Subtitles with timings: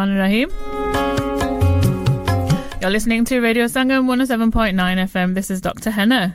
[0.00, 0.50] Rahman Rahim.
[2.80, 5.34] You're listening to Radio Sangam 107.9 FM.
[5.34, 5.90] This is Dr.
[5.90, 6.34] Henna.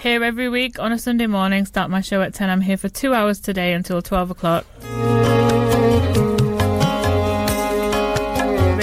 [0.00, 2.48] Here every week on a Sunday morning, start my show at 10.
[2.48, 4.64] I'm here for two hours today until 12 o'clock.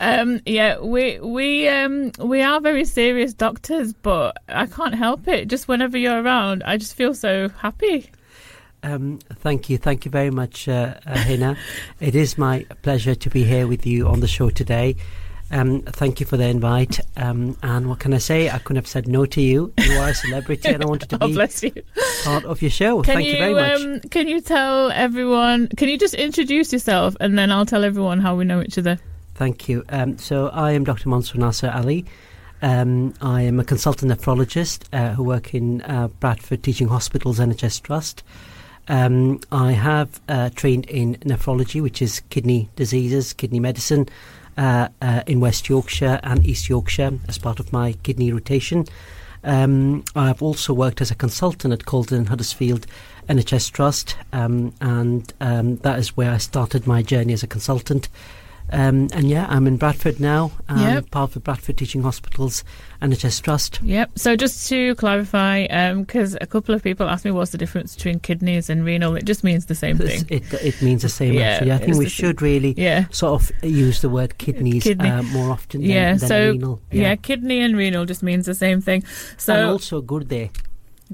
[0.00, 5.48] um, yeah, we we um, we are very serious doctors, but I can't help it.
[5.48, 8.10] Just whenever you're around, I just feel so happy.
[8.84, 11.56] Um, thank you, thank you very much, uh, uh, Hina.
[12.00, 14.96] it is my pleasure to be here with you on the show today.
[15.52, 16.98] Um, thank you for the invite.
[17.16, 18.48] Um, and what can I say?
[18.48, 19.72] I couldn't have said no to you.
[19.78, 21.72] You are a celebrity, and I wanted to oh, be bless you.
[22.24, 23.02] part of your show.
[23.02, 23.80] Can thank you, very much.
[23.80, 25.68] Um, can you tell everyone?
[25.68, 28.98] Can you just introduce yourself, and then I'll tell everyone how we know each other.
[29.34, 29.84] Thank you.
[29.90, 31.08] Um, so I am Dr.
[31.08, 32.06] Mansour Nasser Ali.
[32.62, 37.82] Um, I am a consultant nephrologist uh, who work in uh, Bradford Teaching Hospitals NHS
[37.82, 38.22] Trust.
[38.88, 44.08] Um, I have uh, trained in nephrology, which is kidney diseases, kidney medicine,
[44.56, 48.86] uh, uh, in West Yorkshire and East Yorkshire as part of my kidney rotation.
[49.44, 52.86] Um, I've also worked as a consultant at Calder and Huddersfield
[53.28, 58.08] NHS Trust, um, and um, that is where I started my journey as a consultant.
[58.72, 61.10] Um, and yeah, I'm in Bradford now, um, Yep.
[61.10, 62.64] part of Bradford Teaching Hospitals
[63.02, 63.80] NHS Trust.
[63.82, 64.12] Yep.
[64.16, 68.18] So just to clarify, because a couple of people asked me what's the difference between
[68.20, 70.24] kidneys and renal, it just means the same thing.
[70.30, 71.72] It, it means the same Yeah, actually.
[71.72, 72.26] I think we the same.
[72.28, 73.04] should really Yeah.
[73.10, 75.10] sort of use the word kidneys Kidney.
[75.10, 76.80] uh, more often than, Yeah, than so renal.
[76.90, 77.14] yeah.
[77.16, 79.02] kidney and renal just means the same thing.
[79.04, 80.50] and So also gurde.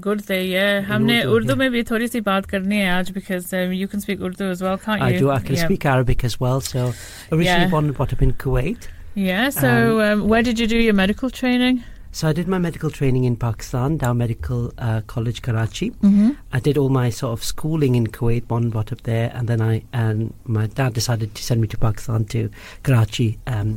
[0.04, 0.80] good thing, yeah.
[0.90, 1.58] हमने Urdu, Urdu yeah.
[1.58, 4.62] में भी थोड़ी सी बात करनी है आज because um, you can speak Urdu as
[4.62, 5.18] well, can't I you?
[5.20, 5.30] do.
[5.30, 5.64] I can yeah.
[5.64, 6.60] speak Arabic as well.
[6.60, 6.92] So
[7.32, 7.68] originally Yeah.
[7.74, 8.88] born and brought up in Kuwait.
[9.14, 9.50] Yeah.
[9.50, 11.82] So um, where did you do your medical training?
[12.18, 15.90] So I did my medical training in Pakistan, Dow Medical uh, College, Karachi.
[15.90, 16.30] Mm-hmm.
[16.52, 19.48] I did all my sort of schooling in Kuwait, born and brought up there, and
[19.48, 22.50] then I and my dad decided to send me to Pakistan to
[22.84, 23.72] Karachi um,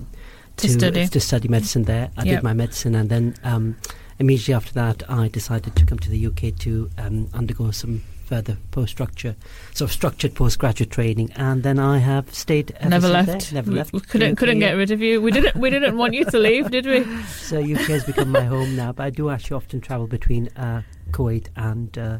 [0.57, 1.07] To study.
[1.07, 2.05] to study medicine there.
[2.17, 2.35] I Yep.
[2.35, 3.75] did my medicine, and then um,
[4.18, 8.56] immediately after that, I decided to come to the UK to um, undergo some further
[8.70, 9.36] post structure,
[9.74, 12.72] sort of structured postgraduate training, and then I have stayed.
[12.80, 13.50] ever Never since left.
[13.50, 13.54] There.
[13.56, 14.08] Never We- left.
[14.08, 15.20] Couldn't couldn't get rid of you.
[15.20, 17.04] We didn't we didn't want you to leave, did we?
[17.26, 20.82] So UK has become my home now, but I do actually often travel between uh,
[21.10, 22.18] Kuwait and uh,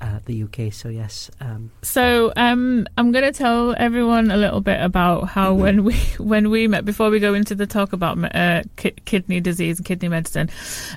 [0.00, 0.72] uh, the UK.
[0.72, 5.54] So yes, um, So um, I'm going to tell everyone a little bit about how
[5.54, 9.40] when we when we met before we go into the talk about uh, ki- kidney
[9.40, 10.50] disease and kidney medicine.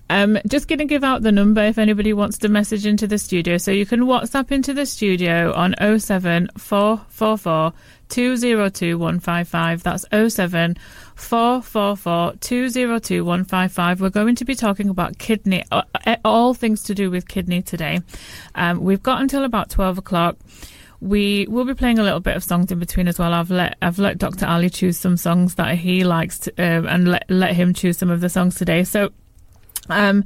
[0.09, 3.17] Um, just going to give out the number if anybody wants to message into the
[3.17, 3.57] studio.
[3.57, 7.73] So you can WhatsApp into the studio on 07444
[8.11, 9.83] 202 155.
[9.83, 10.77] That's 07
[11.15, 14.01] 444 202 155.
[14.01, 17.61] We're going to be talking about kidney, uh, uh, all things to do with kidney
[17.61, 18.01] today.
[18.53, 20.37] Um, we've got until about 12 o'clock.
[20.99, 23.33] We will be playing a little bit of songs in between as well.
[23.33, 24.45] I've let I've let Dr.
[24.45, 28.11] Ali choose some songs that he likes to, um, and let let him choose some
[28.11, 28.83] of the songs today.
[28.83, 29.09] So,
[29.89, 30.23] um,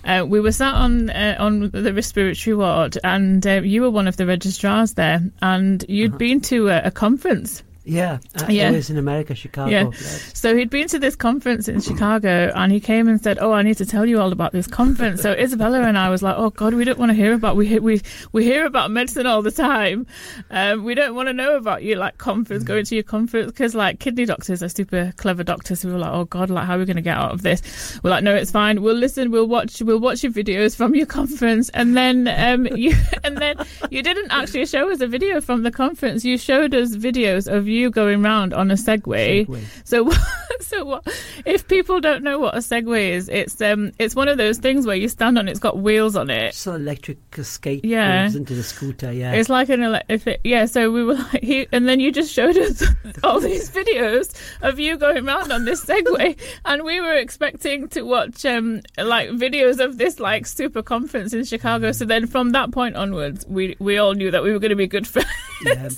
[0.05, 4.09] uh, we were sat on uh, on the respiratory ward, and uh, you were one
[4.09, 6.19] of the registrars there, and you had uh-huh.
[6.19, 8.71] been to a, a conference yeah, uh, yeah.
[8.71, 9.71] Was in America, Chicago.
[9.71, 9.91] Yeah.
[9.93, 13.63] So he'd been to this conference in Chicago and he came and said, Oh, I
[13.63, 15.23] need to tell you all about this conference.
[15.23, 17.79] so Isabella and I was like, Oh, God, we don't want to hear about, we,
[17.79, 20.07] we, we hear about medicine all the time.
[20.51, 23.75] Um, we don't want to know about you, like, conference, going to your conference, because,
[23.75, 25.83] like, kidney doctors are super clever doctors.
[25.85, 27.99] Were like, Oh, God, like, how are we going to get out of this?
[28.03, 28.83] We're like, No, it's fine.
[28.83, 29.31] We'll listen.
[29.31, 31.71] We'll watch, we'll watch your videos from your conference.
[31.71, 32.95] And then, um, you,
[33.25, 33.57] and then
[33.91, 36.25] you didn't actually show us a video from the conference.
[36.27, 39.47] You showed us videos of you going round on a Segway.
[39.47, 39.65] Segway.
[39.85, 40.11] So,
[40.61, 41.07] so what?
[41.45, 44.87] If people don't know what a Segway is, it's um, it's one of those things
[44.87, 45.49] where you stand on.
[45.49, 46.49] It's got wheels on it.
[46.49, 47.85] It's an electric skate.
[47.85, 49.13] Yeah, into the scooter.
[49.13, 50.41] Yeah, it's like an electric.
[50.45, 52.83] Yeah, so we were like, he, and then you just showed us
[53.25, 58.03] all these videos of you going round on this Segway, and we were expecting to
[58.03, 61.93] watch um, like videos of this like super conference in Chicago.
[61.93, 64.77] So then from that point onwards, we we all knew that we were going to
[64.77, 65.29] be good friends.
[65.65, 65.89] Yeah.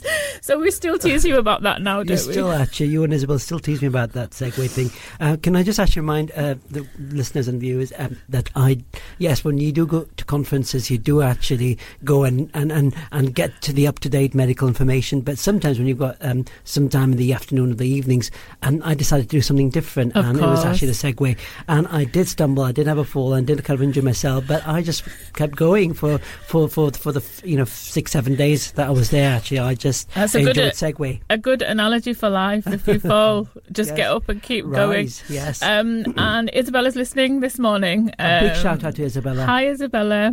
[0.41, 3.59] so we still tease you about that now, you still actually, you and Isabel still
[3.59, 4.91] tease me about that Segway thing.
[5.21, 8.83] Uh, can I just actually remind uh, the listeners and viewers um, that I,
[9.19, 13.35] yes, when you do go to conferences, you do actually go and, and, and, and
[13.35, 15.21] get to the up to date medical information.
[15.21, 18.31] But sometimes when you've got um, some time in the afternoon or the evenings,
[18.63, 20.47] and I decided to do something different, of and course.
[20.47, 21.39] it was actually the Segway.
[21.69, 24.47] And I did stumble, I did have a fall, and did kind of injure myself,
[24.47, 25.05] but I just
[25.35, 29.11] kept going for, for, for, for the you know six, seven days that I was
[29.11, 29.33] there.
[29.33, 31.21] Actually, I just That's enjoyed a good, Segway.
[31.31, 32.67] A good analogy for life.
[32.67, 33.97] If you fall, just yes.
[33.97, 35.11] get up and keep Rise, going.
[35.29, 35.63] Yes.
[35.63, 38.11] Um, and Isabella's listening this morning.
[38.19, 39.45] Um, a big um, shout out to Isabella.
[39.45, 40.33] Hi, Isabella.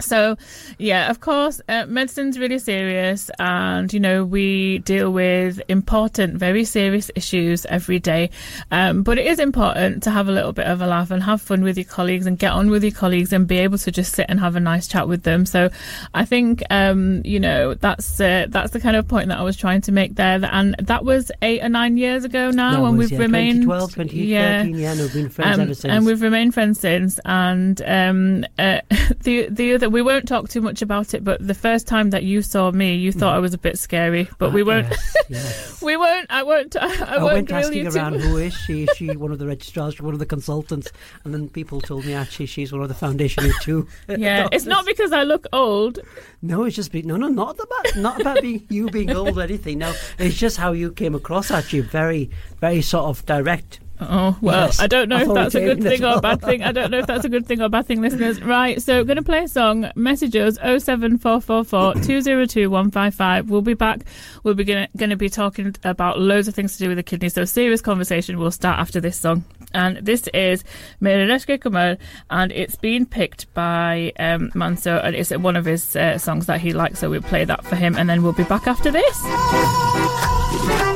[0.00, 0.36] So,
[0.78, 6.64] yeah, of course, uh, medicine's really serious, and you know we deal with important, very
[6.64, 8.30] serious issues every day.
[8.70, 11.42] Um, but it is important to have a little bit of a laugh and have
[11.42, 14.14] fun with your colleagues and get on with your colleagues and be able to just
[14.14, 15.46] sit and have a nice chat with them.
[15.46, 15.70] So,
[16.14, 19.56] I think um, you know that's uh, that's the kind of point that I was
[19.56, 20.40] trying to make there.
[20.50, 24.28] And that was eight or nine years ago now, and we've yeah, remained 2012, 2013,
[24.28, 27.20] yeah, yeah, no, we've been friends um, ever since, and we've remained friends since.
[27.24, 28.80] And um, uh,
[29.20, 32.22] the the other we won't talk too much about it, but the first time that
[32.22, 33.36] you saw me, you thought mm.
[33.36, 34.28] I was a bit scary.
[34.38, 34.88] But uh, we won't.
[34.88, 35.82] Yes, yes.
[35.82, 36.26] we won't.
[36.30, 36.76] I won't.
[36.76, 38.84] I, I, I won't asking around who is she?
[38.84, 40.00] Is she one of the registrars?
[40.00, 40.90] One of the consultants?
[41.24, 43.88] And then people told me actually she's one of the foundation too.
[44.08, 45.98] yeah, it's not because I look old.
[46.42, 49.42] No, it's just be, no, no, not about not about being, you being old or
[49.42, 49.78] anything.
[49.78, 51.50] No, it's just how you came across.
[51.50, 55.54] Actually, very, very sort of direct Oh well, yes, I don't know I if that's
[55.54, 56.62] a good thing or a bad thing.
[56.62, 58.42] I don't know if that's a good thing or a bad thing, listeners.
[58.42, 59.90] Right, so we're going to play a song.
[59.94, 63.50] Messages 07444 202 155.
[63.50, 64.00] We'll be back.
[64.42, 67.28] We'll be going to be talking about loads of things to do with the kidney.
[67.28, 69.44] So serious conversation will start after this song.
[69.72, 70.64] And this is
[71.00, 71.98] Mere Rashke Qamar,
[72.30, 76.60] and it's been picked by um, Manso, and it's one of his uh, songs that
[76.60, 77.00] he likes.
[77.00, 80.89] So we'll play that for him, and then we'll be back after this.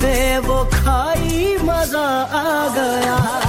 [0.00, 3.39] पे वो खाई मज़ा आ गया।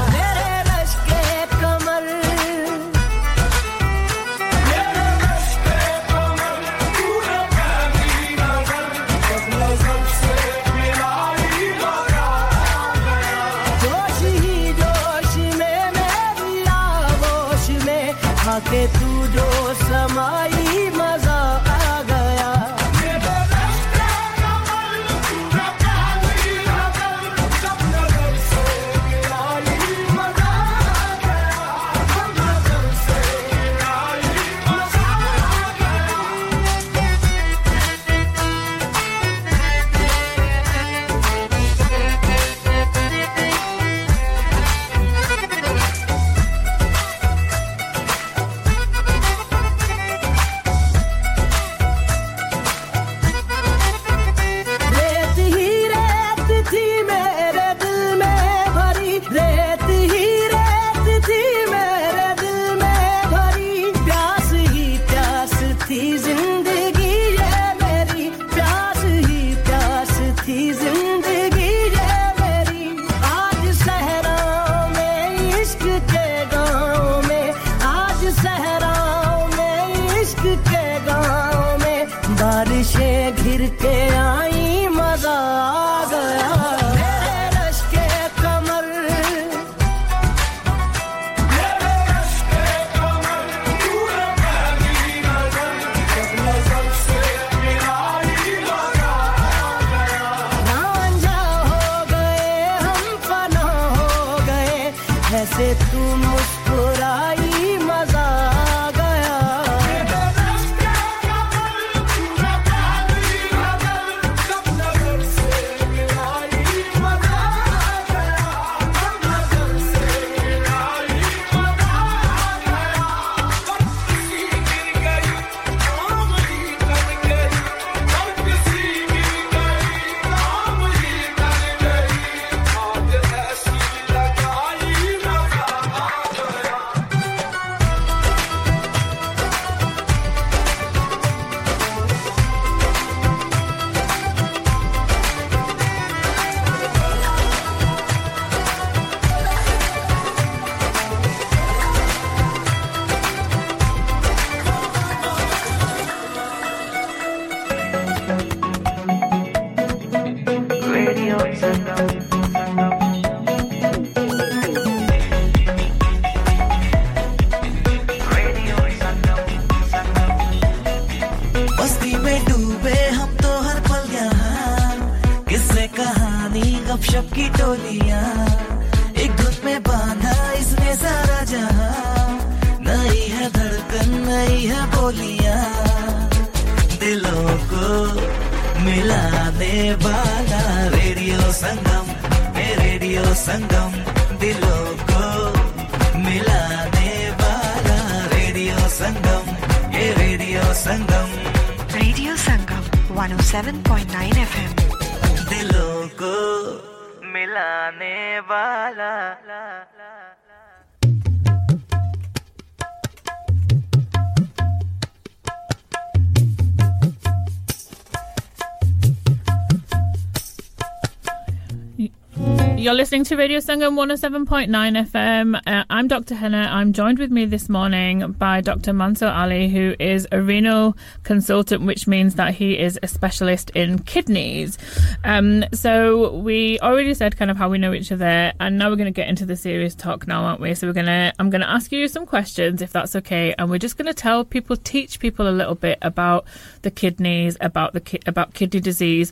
[223.22, 224.68] Listening to Radio Sangam 107.9
[225.08, 225.56] FM.
[225.56, 226.34] Uh, I'm Dr.
[226.34, 226.68] Henna.
[226.72, 228.92] I'm joined with me this morning by Dr.
[228.92, 234.00] Mansour Ali, who is a renal consultant, which means that he is a specialist in
[234.00, 234.80] kidneys.
[235.24, 238.96] Um, so we already said kind of how we know each other, and now we're
[238.96, 240.74] going to get into the serious talk now, aren't we?
[240.74, 243.70] So we're going to, I'm going to ask you some questions, if that's okay, and
[243.70, 246.46] we're just going to tell people, teach people a little bit about
[246.82, 249.32] the kidneys, about the ki- about kidney disease.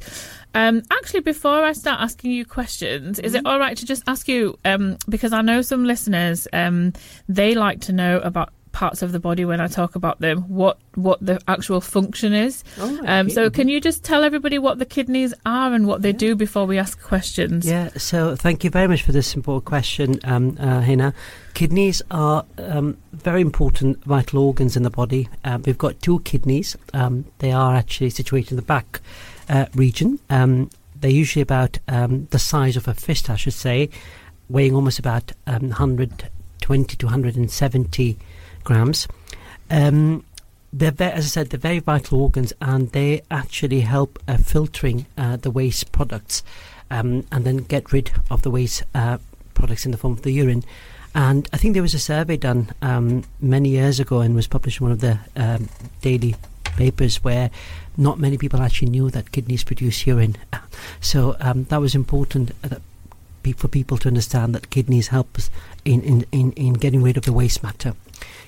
[0.56, 4.28] Um, actually, before I start asking you questions, is it all right to just ask
[4.28, 4.58] you?
[4.66, 6.94] Um, because I know some listeners, um,
[7.28, 10.78] they like to know about parts of the body when I talk about them, what
[10.96, 12.64] what the actual function is.
[12.78, 16.14] Oh, um, so, can you just tell everybody what the kidneys are and what they
[16.14, 17.66] do before we ask questions?
[17.66, 21.14] Yeah, so thank you very much for this important question, um, uh, Hina.
[21.54, 25.28] Kidneys are um, very important vital organs in the body.
[25.44, 26.78] Uh, we've got two kidneys.
[26.94, 29.02] Um, they are actually situated in the back
[29.50, 30.20] uh, region.
[30.30, 33.90] Um, they're usually about um, the size of a fist, I should say,
[34.50, 35.72] weighing almost about um,
[36.68, 38.18] 120 to 170
[38.64, 39.08] grams.
[39.70, 40.24] Um,
[40.72, 45.06] they're ve- as I said, they're very vital organs, and they actually help uh, filtering
[45.18, 46.44] uh, the waste products,
[46.92, 49.18] um, and then get rid of the waste uh,
[49.54, 50.64] products in the form of the urine.
[51.16, 54.80] And I think there was a survey done um, many years ago and was published
[54.80, 55.68] in one of the um,
[56.02, 57.50] daily papers where
[57.98, 60.38] not many people actually knew that kidneys produce urine.
[61.02, 62.82] So um, that was important uh, that
[63.58, 65.50] for people to understand that kidneys help us
[65.86, 67.94] in, in, in, in getting rid of the waste matter.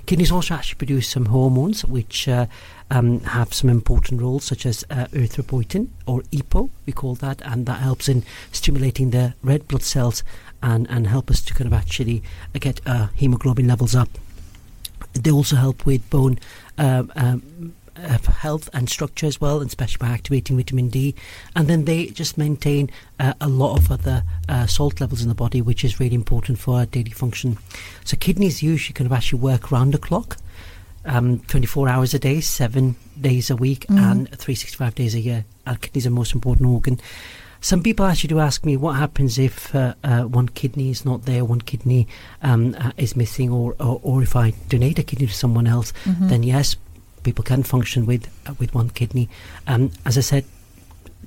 [0.06, 2.48] Kidneys also actually produce some hormones which uh,
[2.90, 7.66] um, have some important roles, such as uh, erythropoietin or EPO, we call that, and
[7.66, 10.24] that helps in stimulating the red blood cells
[10.62, 12.22] and, and help us to kind of actually
[12.54, 14.10] uh, get uh, hemoglobin levels up.
[15.14, 16.40] They also help with bone
[16.78, 21.16] um, um, uh, health and structure as well, and especially by activating vitamin D.
[21.56, 22.90] And then they just maintain
[23.20, 26.60] uh, a lot of other uh, salt levels in the body, which is really important
[26.60, 27.58] for our daily function.
[28.04, 30.38] So kidneys usually kind of actually work round the clock.
[31.04, 35.46] Um, 24 hours a day, seven days a week, and 365 days a year.
[35.66, 37.00] Our kidneys are the most important organ.
[37.60, 41.26] Some people actually do ask me what happens if uh, uh, one kidney is not
[41.26, 42.08] there, one kidney
[42.42, 45.94] um, uh, is missing, or, or or if I donate a kidney to someone else,
[46.28, 46.76] then yes,
[47.24, 49.30] people can function with uh, with one kidney.
[49.68, 50.46] Um, as I said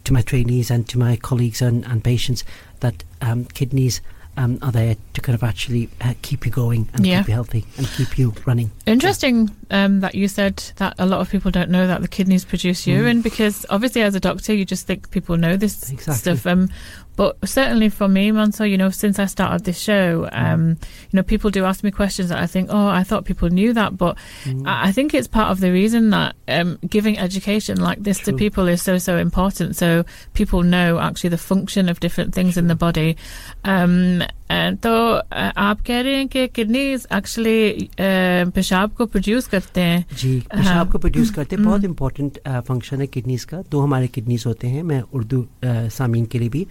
[0.04, 2.44] to my trainees and to my colleagues and, and patients,
[2.80, 4.00] that um, kidneys
[4.36, 7.20] um, are there to kind of actually uh, keep you going and Yeah.
[7.20, 8.70] keep you healthy and keep you running.
[8.84, 12.44] Interesting um, that you said that a lot of people don't know that the kidneys
[12.44, 16.14] produce urine because obviously as a doctor you just think people know this Exactly.
[16.36, 16.46] stuff.
[16.46, 16.68] Um,
[17.19, 20.77] but certainly for me, Manso, you know, since I started this show, um,
[21.11, 23.73] you know, people do ask me questions that I think, oh, I thought people knew
[23.73, 24.17] that, but
[24.65, 28.31] I, I think it's part of the reason that um, giving education like this to
[28.31, 28.37] True.
[28.37, 29.75] people is so so important.
[29.75, 33.17] So people know actually the function of different things in the body.
[33.65, 37.89] Um, and तो uh, आप कह रहे हैं कि kidneys actually
[38.55, 43.01] पेशाब को produce करते हैं जी हाँ। पेशाब को प्रोड्यूस करते हैं बहुत इंपॉर्टेंट फंक्शन
[43.01, 46.65] है किडनीज का दो हमारे किडनीज होते हैं मैं उर्दू अ, सामीन के लिए भी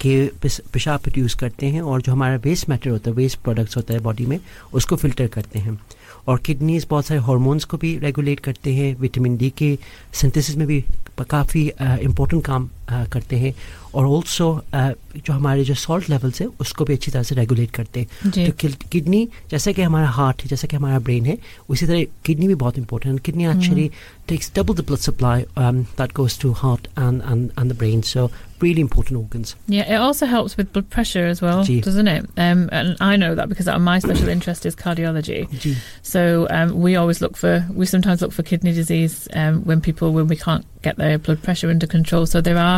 [0.00, 3.76] कि पेश- पेशाब प्रोड्यूस करते हैं और जो हमारा वेस्ट मैटर होता है वेस्ट प्रोडक्ट्स
[3.76, 4.40] होता है बॉडी में,
[4.72, 5.80] उसको फ़िल्टर करते हैं।
[6.26, 9.78] और किडनीज बहुत सारे हार्मोन्स को भी रेगुलेट करते हैं विटामिन डी के
[10.12, 10.84] सिंथेसिस में भी
[11.30, 13.53] काफ़ी इम्पोर्टेंट काम करते हैं
[13.95, 17.99] और ऑल्सो जो हमारे जो सॉल्ट लेवल्स है उसको भी अच्छी तरह से रेगुलेट करते
[17.99, 21.37] हैं जी तो किड- किडनी जैसे कि हमारा हार्ट है जैसे कि हमारा ब्रेन है
[21.69, 23.89] उसी तरह किडनी भी बहुत इंपॉर्टेंट है kidney actually
[24.29, 28.03] takes double the blood supply um, that goes to heart and, and, and the brain
[28.09, 28.25] so
[28.63, 31.79] really important organs Yeah, it also helps with blood pressure as well, Gee.
[31.81, 32.27] doesn't it?
[32.37, 35.39] Um, and I know that because my special interest is cardiology.
[35.63, 39.81] Ji So um, we always look for, we sometimes look for kidney disease um, when
[39.81, 42.27] people, when we can't get their blood pressure under control.
[42.27, 42.72] So there are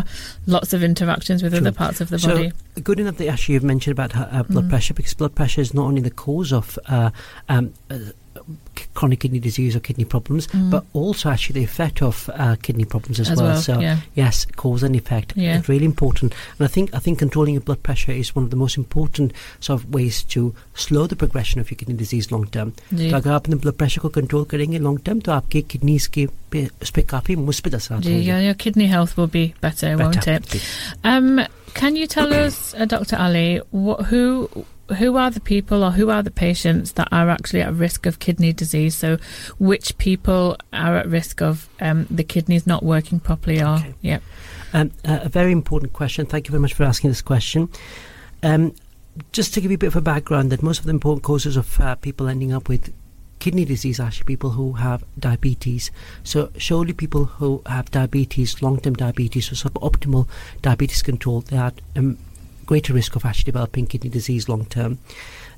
[0.46, 1.60] lots of interactions with True.
[1.60, 2.52] other parts of the so body.
[2.82, 5.84] good enough that actually you've mentioned about uh, blood pressure because blood pressure is not
[5.86, 7.10] only the cause of uh,
[7.48, 7.98] um, uh,
[8.93, 13.19] chronic kidney disease or kidney problems but also actually the effect of uh, kidney problems
[13.19, 13.97] as, As well, yeah.
[14.15, 15.57] yes cause and effect Yeah.
[15.59, 18.49] it's really important and i think i think controlling your blood pressure is one of
[18.51, 22.47] the most important sort of ways to slow the progression of your kidney disease long
[22.57, 25.61] term जी तो अगर आप अपने blood pressure को control करेंगे long term तो आपके
[25.75, 29.43] kidneys के पे उस पर काफी मुस्बित असर जी, your, your kidney health will be
[29.61, 30.55] better, won't it?
[31.03, 31.39] Um,
[31.73, 33.17] can you tell us, uh, Dr.
[33.25, 34.23] Ali, what, who
[34.98, 38.18] who are the people or who are the patients that are actually at risk of
[38.18, 38.94] kidney disease?
[38.94, 39.18] So,
[39.58, 43.60] which people are at risk of um, the kidneys not working properly?
[43.60, 43.94] Or Okay.
[44.00, 44.18] yeah,
[44.72, 46.26] Um, uh, a very important question.
[46.26, 47.68] Thank you very much for asking this question.
[48.42, 48.74] Um,
[49.32, 51.56] just to give you a bit of a background, that most of the important causes
[51.56, 52.92] of uh, people ending up with
[53.38, 55.90] kidney disease are actually people who have diabetes.
[56.22, 60.28] So surely people who have diabetes, long-term diabetes, or suboptimal
[60.62, 62.18] diabetes control, they are um,
[62.66, 64.98] greater risk of actually developing kidney disease long-term.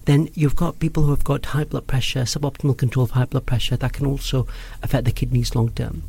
[0.08, 3.44] Then you've got people who have got high blood pressure, suboptimal control of high blood
[3.44, 4.46] pressure, that can also
[4.82, 6.02] affect the kidneys long term.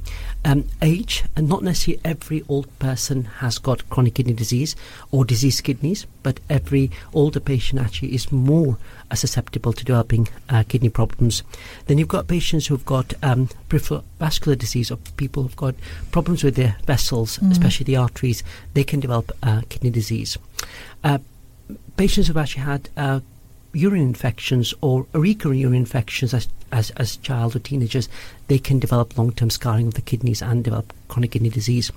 [0.46, 4.74] Um, age, and not necessarily every old person has got chronic kidney disease
[5.12, 8.78] or diseased kidneys, but every older patient actually is more
[9.12, 11.44] uh, susceptible to developing uh, kidney problems.
[11.88, 15.76] Then you've got patients who've got um, peripheral vascular disease or people who've got
[16.14, 18.44] problems with their vessels, especially the arteries,
[18.76, 20.38] they can develop uh, kidney disease.
[21.04, 21.18] Uh,
[21.98, 23.20] patients who've actually had uh,
[23.74, 28.10] urine infections or recurrent urine infections as, as, as child or teenagers,
[28.48, 31.92] they can develop long-term scarring of the kidneys and develop chronic kidney disease.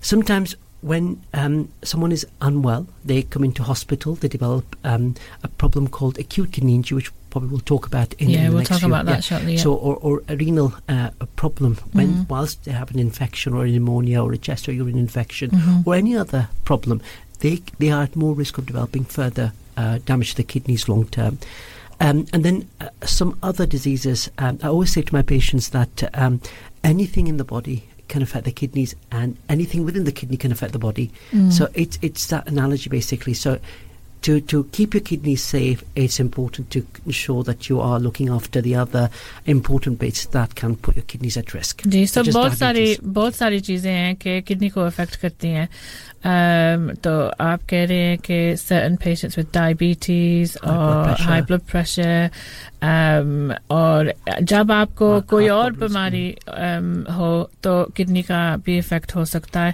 [0.00, 5.88] Sometimes when um, someone is unwell, they come into hospital, they develop um, a problem
[5.88, 8.68] called acute kidney injury, which probably we'll talk about in, Yeah, in the we'll next
[8.68, 9.60] talk few- about that shortly, yeah.
[9.60, 12.22] So, or, or a renal uh, a problem when Mm-hmm.
[12.28, 15.88] whilst they have an infection or a pneumonia or a chest or urine infection Mm-hmm.
[15.88, 17.02] or any other problem,
[17.40, 21.05] they they are at more risk of developing further uh, damage to the kidneys long
[21.07, 21.37] term.
[21.99, 24.29] Um, and then uh, some other diseases.
[24.37, 26.41] Um, I always say to my patients that uh, um,
[26.83, 30.73] anything in the body can affect the kidneys, and anything within the kidney can affect
[30.73, 31.11] the body.
[31.31, 31.51] Mm.
[31.51, 33.33] So it's it's that analogy basically.
[33.33, 33.59] So.
[34.23, 38.61] To, to keep your kidneys safe, it's important to ensure that you are looking after
[38.61, 39.09] the other
[39.45, 41.81] important bits that can put your kidneys at risk.
[41.83, 43.03] Ji so such as बहुत सारी diabetes.
[43.03, 45.67] बहुत सारी चीजें हैं कि kidney को affect करती हैं
[46.23, 47.11] um, तो
[47.43, 51.23] आप कह रहे हैं कि certain patients with diabetes High blood और pressure.
[51.29, 52.29] high blood pressure
[52.81, 54.13] um, और
[54.51, 59.15] जब आपको Heart- कोई heart और problems, बीमारी um, हो तो किडनी का भी इफेक्ट
[59.15, 59.73] हो सकता है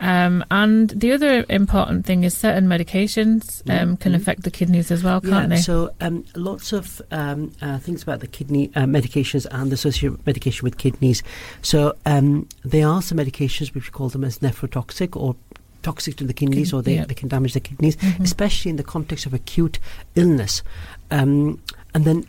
[0.00, 5.02] um, and the other important thing is certain medications um, can affect the kidneys as
[5.04, 8.84] well can't yeah, they so um, lots of um, uh, things about the kidney uh,
[8.96, 11.22] medications and the associated medication with kidneys.
[11.62, 15.36] So um, there are some medications which we call them as nephrotoxic or
[15.85, 17.05] toxic to the kidneys, or they, yeah.
[17.05, 18.23] they can damage the kidneys, Mhm.
[18.27, 19.77] especially in the context of acute
[20.15, 20.63] illness.
[21.11, 21.59] Um,
[21.93, 22.25] and then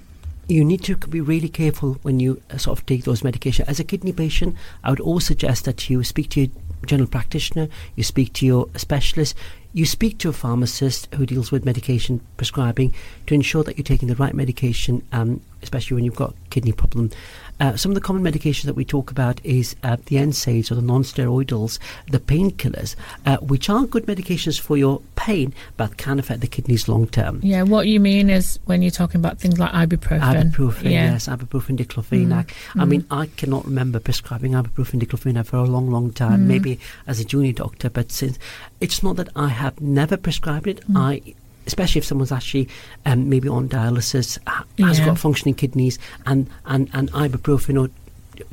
[0.48, 3.66] you need to be really careful when you uh, sort of take those medications.
[3.66, 6.50] As a kidney patient, I would always suggest that you speak to your
[6.86, 7.66] general practitioner,
[7.96, 9.34] you speak to your specialist,
[9.72, 12.94] you speak to a pharmacist who deals with medication prescribing
[13.26, 17.10] to ensure that you're taking the right medication, um, especially when you've got kidney problem.
[17.58, 20.74] Uh, some of the common medications that we talk about is uh, the NSAIDs or
[20.74, 21.78] the non-steroidals,
[22.10, 26.88] the painkillers, uh, which are good medications for your pain, but can affect the kidneys
[26.88, 27.40] long term.
[27.42, 30.20] Yeah, what you mean is when you're talking about things like ibuprofen.
[30.52, 31.12] Ibuprofen, yeah.
[31.12, 32.50] yes, ibuprofen, diclofenac.
[32.74, 32.88] I Mm.
[32.88, 36.40] mean, I cannot remember prescribing ibuprofen, diclofenac for a long, long time.
[36.40, 36.46] Mm.
[36.46, 38.38] Maybe as a junior doctor, but since
[38.80, 40.86] it's not that I have never prescribed it.
[40.90, 40.96] Mm.
[40.98, 41.34] I,
[41.66, 42.68] especially if someone's actually
[43.05, 44.38] um, maybe on dialysis,
[44.79, 45.07] has Yeah.
[45.07, 47.90] got functioning kidneys, and and and ibuprofen or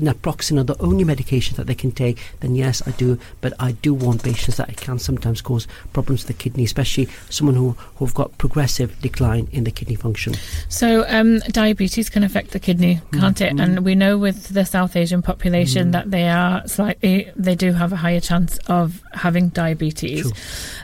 [0.00, 3.18] naproxen are the only medication that they can take, then yes, I do.
[3.40, 7.08] But I do warn patients that it can sometimes cause problems to the kidney, especially
[7.30, 10.34] someone who who've got progressive decline in the kidney function.
[10.68, 13.58] So, um, diabetes can affect the kidney, can't it?
[13.58, 17.92] And we know with the South Asian population that they are slightly, they do have
[17.92, 20.22] a higher chance of having diabetes.
[20.22, 20.32] True.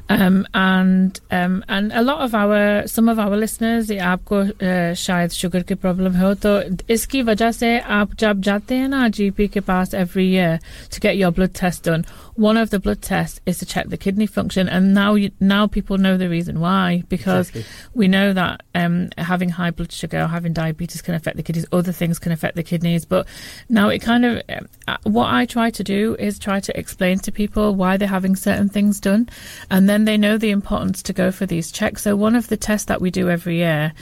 [0.09, 4.95] Um, and um, and a lot of our, some of our listeners, ये आपको uh,
[4.95, 6.51] शायद sugar के problem हो तो
[6.91, 11.16] इसकी वजह से आप जब जाते हैं in our GP Kibas every year to get
[11.16, 12.06] your blood test done.
[12.34, 15.68] One of the blood tests is to check the kidney function, and now you, now
[15.68, 17.72] people know the reason why because exactly.
[17.94, 21.68] we know that um, having high blood sugar, having diabetes can affect the kidneys.
[21.72, 23.28] Other things can affect the kidneys, but
[23.68, 27.20] now it kind of um, uh, what I try to do is try to explain
[27.20, 29.30] to people why they're having certain things done,
[29.70, 32.02] and then they know the importance to go for these checks.
[32.04, 33.94] So one of the tests that we do every year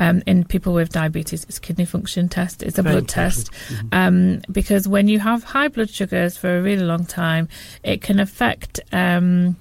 [0.00, 2.62] um, in people with diabetes, is kidney function test.
[2.62, 3.94] It's a blood test important.
[3.94, 7.48] um, because when you have high blood sugars for a really long time,
[7.84, 8.80] it can affect.
[8.90, 9.56] Um,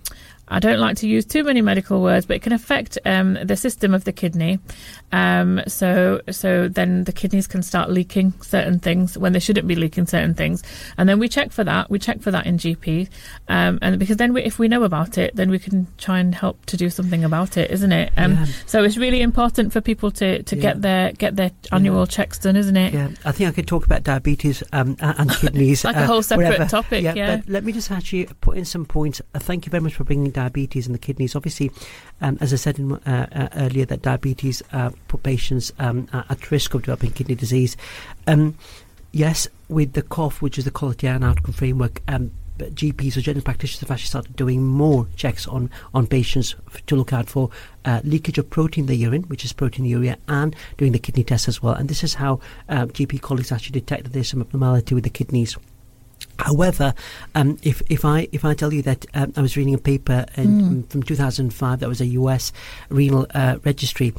[0.51, 3.55] I don't like to use too many medical words, but it can affect um, the
[3.55, 4.59] system of the kidney.
[5.11, 9.75] Um, so, so then the kidneys can start leaking certain things when they shouldn't be
[9.75, 10.61] leaking certain things,
[10.97, 11.89] and then we check for that.
[11.89, 13.09] We check for that in GP,
[13.47, 16.35] um, and because then we, if we know about it, then we can try and
[16.35, 18.11] help to do something about it, isn't it?
[18.17, 18.45] Um, Yeah.
[18.65, 20.61] So it's really important for people to, to Yeah.
[20.61, 22.93] get their get their annual checks done, isn't it?
[22.93, 25.83] Yeah, I think I could talk about diabetes um, and kidneys.
[25.85, 26.65] Like a uh, whole separate wherever.
[26.69, 27.37] topic, yeah.
[27.37, 29.21] But let me just actually put in some points.
[29.33, 31.35] Uh, thank you very much for bringing diabetes and the kidneys.
[31.35, 31.71] Obviously,
[32.21, 36.51] um, as I said in, uh, uh, earlier, that diabetes uh, put patients um, at
[36.51, 37.77] risk of developing kidney disease.
[38.27, 38.57] Um,
[39.11, 43.43] yes, with the QOF, which is the Quality and Outcome Framework, um, GPs or general
[43.43, 47.49] practitioners have actually started doing more checks on, on patients f- to look out for
[47.85, 51.47] uh, leakage of protein in the urine, which is proteinuria, and doing the kidney test
[51.47, 51.73] as well.
[51.73, 55.09] And this is how uh, GP colleagues actually detect that there's some abnormality with the
[55.09, 55.57] kidneys.
[56.41, 56.93] However,
[57.35, 60.25] um, if if I if I tell you that um, I was reading a paper
[60.35, 62.51] in, from 2005 that was a US
[62.89, 64.13] renal uh, registry,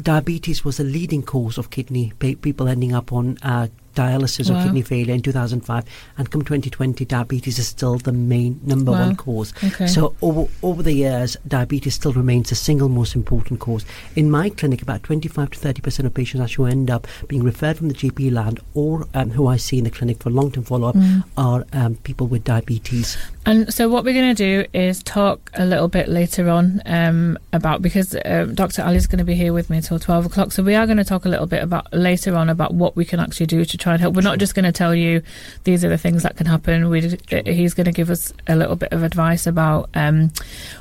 [0.00, 4.60] diabetes was the leading cause of kidney pa- people ending up on uh, dialysis Wow.
[4.60, 5.84] or kidney failure in 2005,
[6.18, 9.00] and come 2020, diabetes is still the main number Wow.
[9.06, 9.52] one cause.
[9.64, 9.86] Okay.
[9.88, 13.84] So over over the years, diabetes still remains the single most important cause.
[14.14, 17.76] In my clinic, about 25 to 30 percent of patients actually end up being referred
[17.78, 20.64] from the GP land or um, who I see in the clinic for long term
[20.64, 20.96] follow up
[21.36, 23.16] are um, people with diabetes.
[23.46, 27.38] And so, what we're going to do is talk a little bit later on um,
[27.52, 28.82] about because um, Dr.
[28.82, 30.52] Ali is going to be here with me until twelve o'clock.
[30.52, 33.04] So we are going to talk a little bit about later on about what we
[33.04, 34.16] can actually do to try and help.
[34.16, 35.22] We're not just going to tell you
[35.62, 36.88] these are the things that can happen.
[36.88, 40.32] We he's going to give us a little bit of advice about um,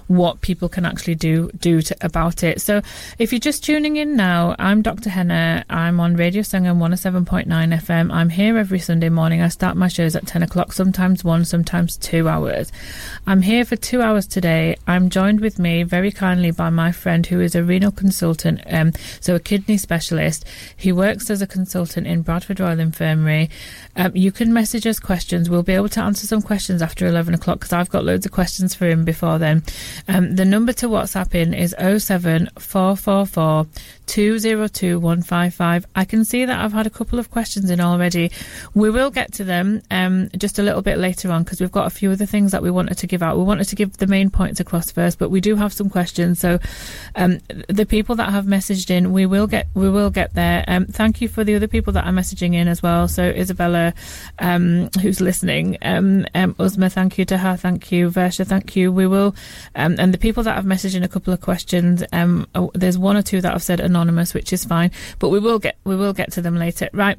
[0.08, 2.62] what people can actually do do to, about it.
[2.62, 2.82] So
[3.20, 5.12] if you're just tuning in now, I'm Dr.
[5.12, 5.64] Henna.
[5.70, 8.12] I'm on Radio Sangam 107.9 FM.
[8.12, 9.40] I'm here every Sunday morning.
[9.40, 12.72] I start my shows at 10 o'clock, sometimes one, sometimes two hours.
[13.28, 14.78] I'm here for two hours today.
[14.88, 18.94] I'm joined with me very kindly by my friend who is a renal consultant, um,
[19.20, 20.44] so a kidney specialist.
[20.76, 23.50] He works as a consultant in Bradford Royal Infirmary.
[23.98, 25.50] Um, you can message us questions.
[25.50, 28.32] We'll be able to answer some questions after 11 o'clock because I've got loads of
[28.32, 29.64] questions for him before then.
[30.08, 33.68] Um, the number to WhatsApp in is 07444
[34.08, 35.86] 202 155.
[35.96, 38.32] I can see that I've had a couple of questions in already.
[38.74, 41.88] We will get to them um, just a little bit later on because we've got
[41.88, 43.38] a few other things that we wanted to give out.
[43.38, 46.40] We wanted to give the main points across first, but we do have some questions.
[46.40, 46.60] So
[47.16, 50.64] um, the people that have messaged in, we will get we will get there.
[50.68, 52.85] Um, thank you for the other people that are messaging in as well.
[53.08, 53.94] So Isabella,
[54.40, 58.92] um, who's listening, um, um, Uzma, thank you to her, thank you, Versha, thank you.
[58.92, 59.36] We will,
[59.76, 62.98] um, and the people that have messaged in a couple of questions, um, oh, there's
[62.98, 65.96] one or two that have said anonymous, which is fine, but we will get we
[65.96, 66.90] will get to them later.
[66.94, 67.18] Right,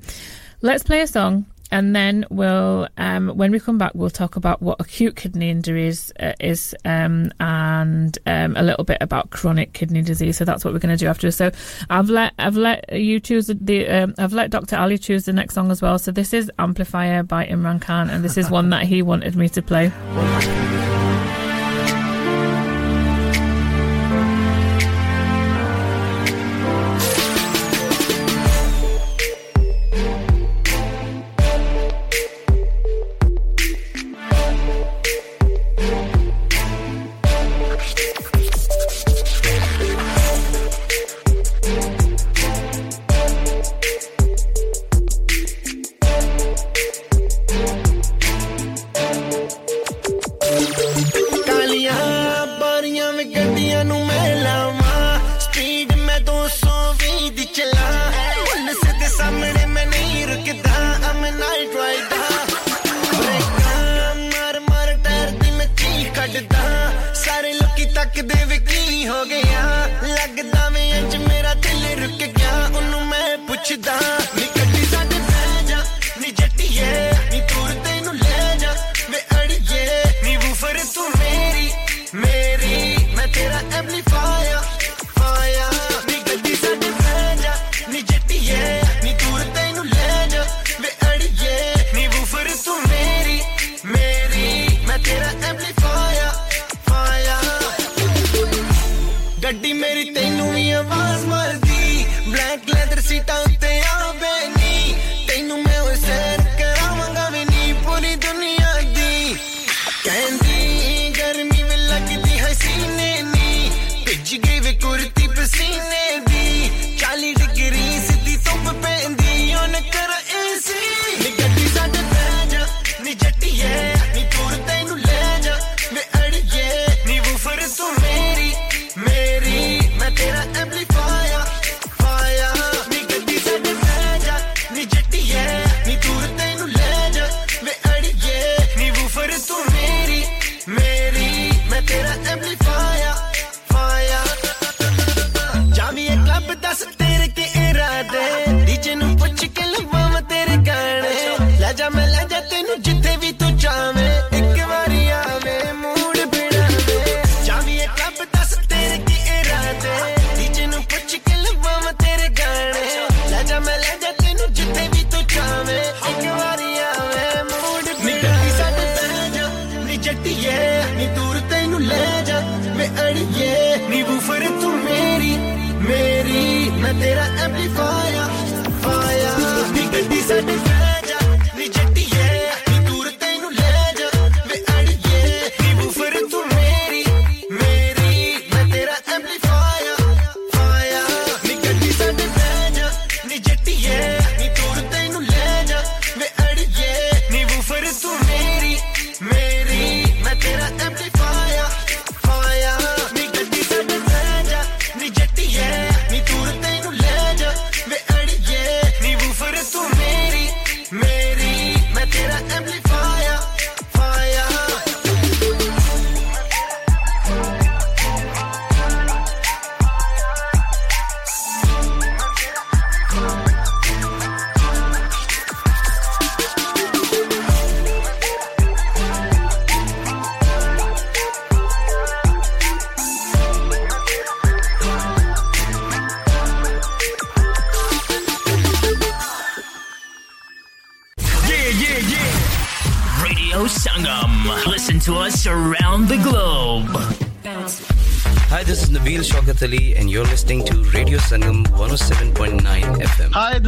[0.62, 1.46] let's play a song.
[1.70, 5.87] And then we'll, um, when we come back, we'll talk about what acute kidney injury
[5.87, 10.37] is, uh, is um, and um, a little bit about chronic kidney disease.
[10.37, 11.31] So that's what we're going to do after.
[11.31, 11.50] So
[11.90, 14.76] I've let I've let you choose the um, I've let Dr.
[14.76, 15.98] Ali choose the next song as well.
[15.98, 19.48] So this is Amplifier by Imran Khan, and this is one that he wanted me
[19.50, 19.92] to play.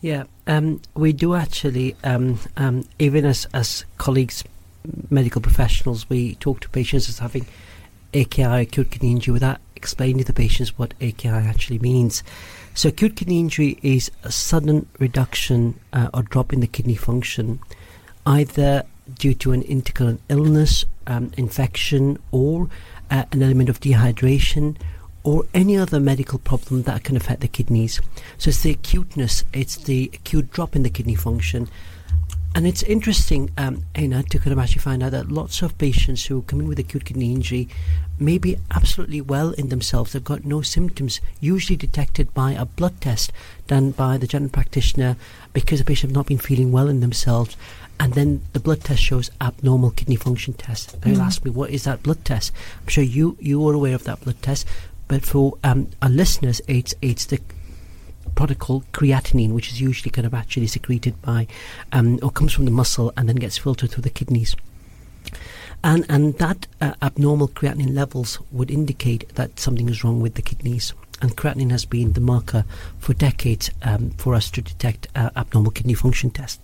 [0.00, 4.42] Yeah, um, we do actually, um, um, even as, as colleagues,
[5.10, 7.46] medical professionals, we talk to patients as having
[8.12, 12.24] AKI, acute kidney injury, without explaining to the patients what AKI actually means.
[12.74, 17.60] So, acute kidney injury is a sudden reduction uh, or drop in the kidney function,
[18.24, 18.84] either
[19.18, 22.68] due to an intercurrent illness, um, infection, or
[23.10, 24.76] uh, an element of dehydration,
[25.22, 28.00] or any other medical problem that can affect the kidneys.
[28.38, 31.68] So it's the acuteness, it's the acute drop in the kidney function.
[32.54, 36.26] And it's interesting, um, Aina, to kind of actually find out that lots of patients
[36.26, 37.66] who come in with acute kidney injury
[38.18, 40.12] may be absolutely well in themselves.
[40.12, 43.32] They've got no symptoms, usually detected by a blood test
[43.68, 45.16] done by the general practitioner
[45.54, 47.56] because the patient have not been feeling well in themselves.
[47.98, 50.94] And then the blood test shows abnormal kidney function test.
[51.02, 51.26] And you'll Mm.
[51.26, 52.52] ask me, what is that blood test?
[52.82, 54.66] I'm sure you, you are aware of that blood test.
[55.08, 57.40] But for um, our listeners, it's, it's the
[58.32, 61.46] product called creatinine, which is usually kind of actually secreted by
[61.92, 64.56] um, or comes from the muscle and then gets filtered through the kidneys.
[65.84, 70.42] And and that uh, abnormal creatinine levels would indicate that something is wrong with the
[70.42, 70.94] kidneys.
[71.20, 72.64] And creatinine has been the marker
[72.98, 76.60] for decades um, for us to detect uh, abnormal kidney function test.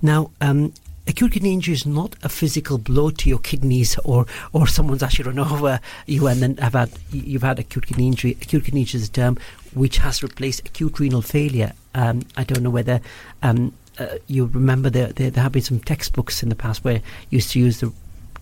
[0.00, 0.72] Now, um,
[1.06, 5.26] acute kidney injury is not a physical blow to your kidneys, or or someone's actually
[5.26, 8.36] run over you and then have had you've had acute kidney injury.
[8.42, 9.38] Acute kidney injury is a term
[9.74, 11.72] which has replaced acute renal failure.
[11.94, 13.00] Um, I don't know whether
[13.42, 16.96] um, uh, you remember there, there there have been some textbooks in the past where
[17.30, 17.92] you used to use the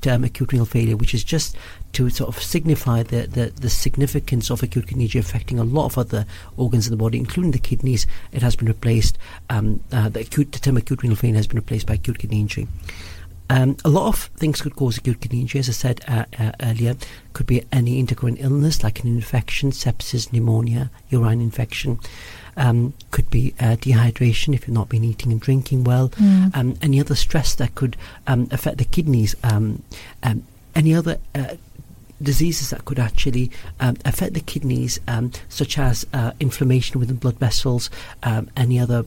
[0.01, 1.57] term acute renal failure, which is just
[1.93, 5.87] to sort of signify the, the, the significance of acute kidney injury affecting a lot
[5.87, 8.07] of other organs in the body, including the kidneys.
[8.33, 9.19] It has been replaced.
[9.51, 12.41] Um, uh, the acute the term acute renal failure has been replaced by acute kidney
[12.41, 12.69] injury.
[13.51, 16.53] Um, a lot of things could cause acute kidney injury, as I said uh, uh,
[16.61, 16.97] earlier.
[17.33, 21.99] Could be any intercurrent illness like an infection, sepsis, pneumonia, urine infection.
[22.57, 26.11] Um, could be uh, dehydration if you've not been eating and drinking well.
[26.11, 26.57] Mm.
[26.57, 27.97] Um, any other stress that could
[28.27, 29.35] um, affect the kidneys.
[29.43, 29.83] Um,
[30.23, 30.43] um,
[30.75, 31.55] any other uh,
[32.23, 33.51] diseases that could actually
[33.81, 37.91] um, affect the kidneys, um, such as uh, inflammation within blood vessels,
[38.23, 39.05] um, any other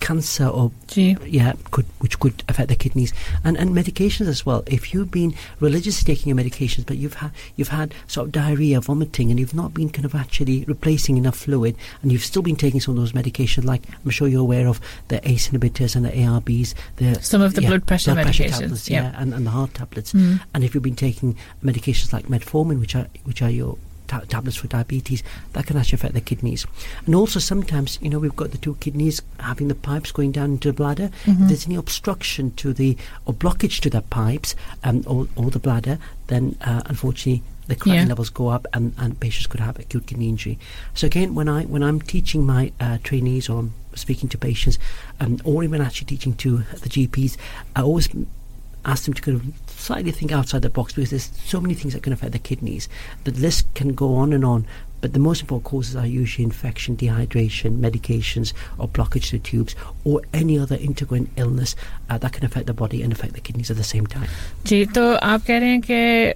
[0.00, 3.12] cancer or yeah could which could affect the kidneys
[3.44, 7.30] and and medications as well if you've been religiously taking your medications but you've had
[7.56, 11.36] you've had sort of diarrhea vomiting and you've not been kind of actually replacing enough
[11.36, 14.66] fluid and you've still been taking some of those medications like I'm sure you're aware
[14.66, 18.90] of the ACE inhibitors and the ARBs the Some of the blood pressure medications, tablets
[18.90, 19.02] yeah.
[19.12, 20.40] yeah and, and the heart tablets Mm.
[20.54, 23.76] and if you've been taking medications like metformin which are which are your
[24.10, 26.66] ta- tablets for diabetes that can actually affect the kidneys
[27.06, 30.50] and also sometimes you know we've got the two kidneys having the pipes going down
[30.52, 31.42] into the bladder Mhm.
[31.42, 32.96] if there's any obstruction to the
[33.26, 35.96] or blockage to the pipes um, or, or the bladder
[36.26, 38.14] then uh, unfortunately the creatinine Yeah.
[38.14, 40.58] levels go up and, and patients could have acute kidney injury
[40.94, 44.76] so again when I when I'm teaching my uh, trainees or I'm speaking to patients
[45.20, 46.50] um, or even actually teaching to
[46.84, 47.36] the GPs
[47.76, 48.08] I always
[48.84, 49.44] ask them to kind of
[49.80, 52.88] slightly think outside the box because there's so many things that can affect the kidneys.
[53.24, 54.66] The list can go on and on,
[55.00, 60.22] but the most important causes are usually infection, dehydration, medications, or blockage to tubes, or
[60.32, 61.76] any other intercurrent illness
[62.08, 64.28] uh, that can affect the body and affect the kidneys at the same time.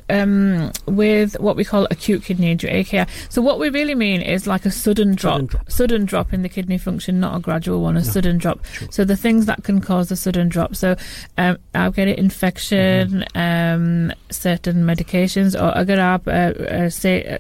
[0.09, 4.47] Um, with what we call acute kidney injury (AKI), so what we really mean is
[4.47, 7.83] like a sudden drop, sudden drop, sudden drop in the kidney function, not a gradual
[7.83, 8.05] one, a no.
[8.05, 8.65] sudden drop.
[8.67, 8.89] Sure.
[8.91, 10.97] So the things that can cause a sudden drop, so
[11.39, 14.11] um, आप कह infection, mm-hmm.
[14.11, 17.39] um, certain medications, or अगर आप uh, uh, से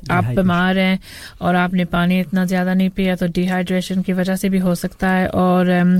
[1.41, 5.09] और आपने पानी इतना ज़्यादा नहीं पिया तो डिहाइड्रेशन की वजह से भी हो सकता
[5.09, 5.93] है और um,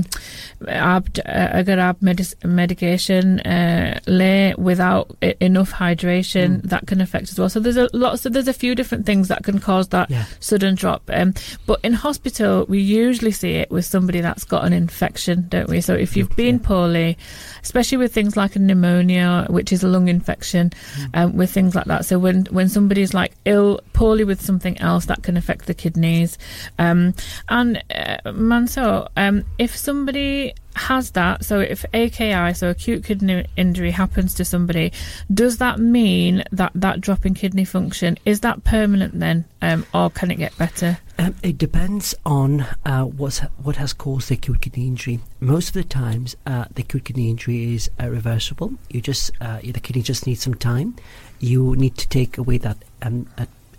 [0.70, 1.98] आप अगर आप
[2.44, 7.88] medication uh, लें without e- enough hydration that can affect as well so there's a
[7.92, 10.24] lot so there's a few different things that can cause that Yeah.
[10.40, 11.34] sudden drop um,
[11.66, 15.80] but in hospital we usually see it with somebody that's got an infection don't we
[15.80, 17.16] so if you've been poorly
[17.62, 20.72] especially with things like a pneumonia which is a lung infection
[21.14, 25.05] um, with things like that so when when somebody's like ill poorly with something else
[25.05, 26.37] that can affect the kidneys
[26.77, 27.13] um,
[27.47, 33.91] and uh, Mansour um, if somebody has that so if AKI so acute kidney injury
[33.91, 34.91] happens to somebody
[35.33, 40.09] does that mean that that drop in kidney function is that permanent then um, or
[40.09, 44.59] can it get better Um, it depends on uh, what's, what has caused the acute
[44.59, 45.21] kidney injury.
[45.39, 48.73] Most of the times, uh, the acute kidney injury is uh, reversible.
[48.89, 50.97] You just uh, the kidney just needs some time.
[51.39, 53.27] You need to take away that um,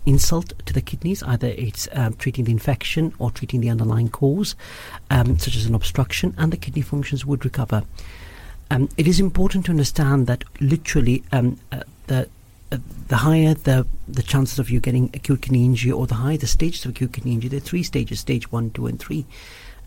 [0.07, 1.21] insult to the kidneys.
[1.23, 4.55] Either it's um, treating the infection or treating the underlying cause,
[5.09, 7.83] um, such as an obstruction, and the kidney functions would recover.
[8.71, 12.27] Um, it is important to understand that literally um, uh, the
[12.71, 12.77] uh,
[13.07, 16.47] the higher the the chances of you getting acute kidney injury or the higher the
[16.47, 19.25] stages of acute kidney injury, there are three stages, stage one, two, and three.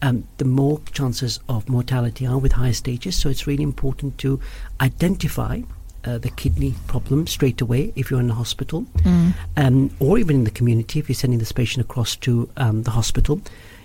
[0.03, 3.16] um, the more chances of mortality are with higher stages.
[3.16, 4.41] So it's really important to
[4.81, 5.62] identify
[6.05, 9.34] uh, the kidney problem straight away if you're in the hospital, Mm.
[9.57, 12.90] um, or even in the community if you're sending this patient across to um, the
[12.92, 13.40] hospital.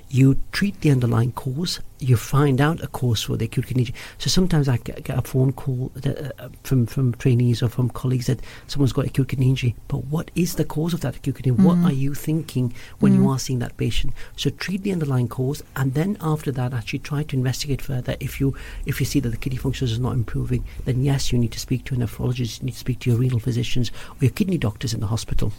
[0.09, 1.79] You treat the underlying cause.
[1.99, 3.95] You find out a cause for the acute kidney injury.
[4.19, 8.27] So sometimes I get, a phone call that, uh, from from trainees or from colleagues
[8.27, 9.75] that someone's got acute kidney injury.
[9.87, 11.51] But what is the cause of that acute kidney?
[11.53, 11.85] What Mm.
[11.85, 13.29] are you thinking when you Mm.
[13.33, 14.13] are seeing that patient?
[14.37, 18.15] So treat the underlying cause, and then after that, actually try to investigate further.
[18.19, 18.53] If you
[18.85, 21.59] if you see that the kidney function is not improving, then yes, you need to
[21.59, 22.59] speak to a nephrologist.
[22.59, 25.51] You need to speak to your renal physicians or your kidney doctors in the hospital.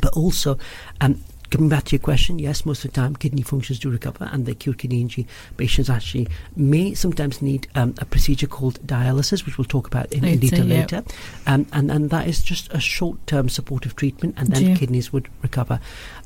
[0.00, 0.58] But also,
[1.00, 1.20] um,
[1.52, 4.46] coming back to your question, yes, most of the time kidney functions do recover, and
[4.46, 5.26] the acute kidney injury
[5.58, 6.26] patients actually
[6.56, 10.66] may sometimes need um, a procedure called dialysis, which we'll talk about in, in detail
[10.66, 10.80] yeah.
[10.80, 11.04] later.
[11.46, 14.76] Um, and, and that is just a short term supportive treatment, and then Yeah.
[14.76, 15.78] kidneys would recover.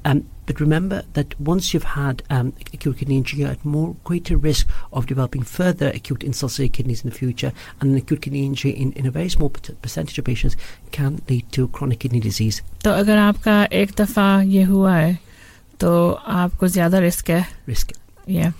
[0.06, 4.36] Um, but remember that once you've had um, acute kidney injury, you're at more greater
[4.36, 8.72] risk of developing further acute insult-celiac kidneys in the future, and an acute kidney injury
[8.72, 10.56] in, in a very small per- percentage of patients
[10.92, 12.62] can lead to chronic kidney disease.
[12.84, 15.20] तो अगर आपका एक दफ़ा ये हुआ है
[15.80, 17.92] तो आपको ज़्यादा रिस्क है Risk.
[18.28, 18.52] Yeah.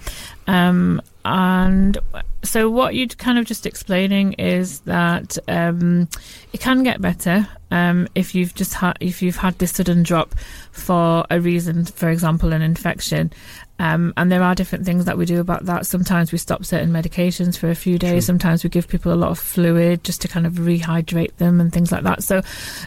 [0.48, 1.99] Um, and
[2.45, 6.09] so what you're kind of just explaining is that um,
[6.53, 10.37] it can get better um, if you've just had if you've had this sudden drop
[10.71, 13.33] for a reason, for example, an infection.
[13.80, 15.88] Um, and there are different things that we do about that.
[15.88, 18.26] Sometimes we stop certain medications for a few days.
[18.26, 21.74] Sometimes we give people a lot of fluid just to kind of rehydrate them and
[21.74, 22.24] things like that.
[22.24, 22.42] So,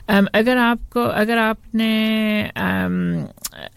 [0.09, 3.27] um, अगर आपको अगर आपने um,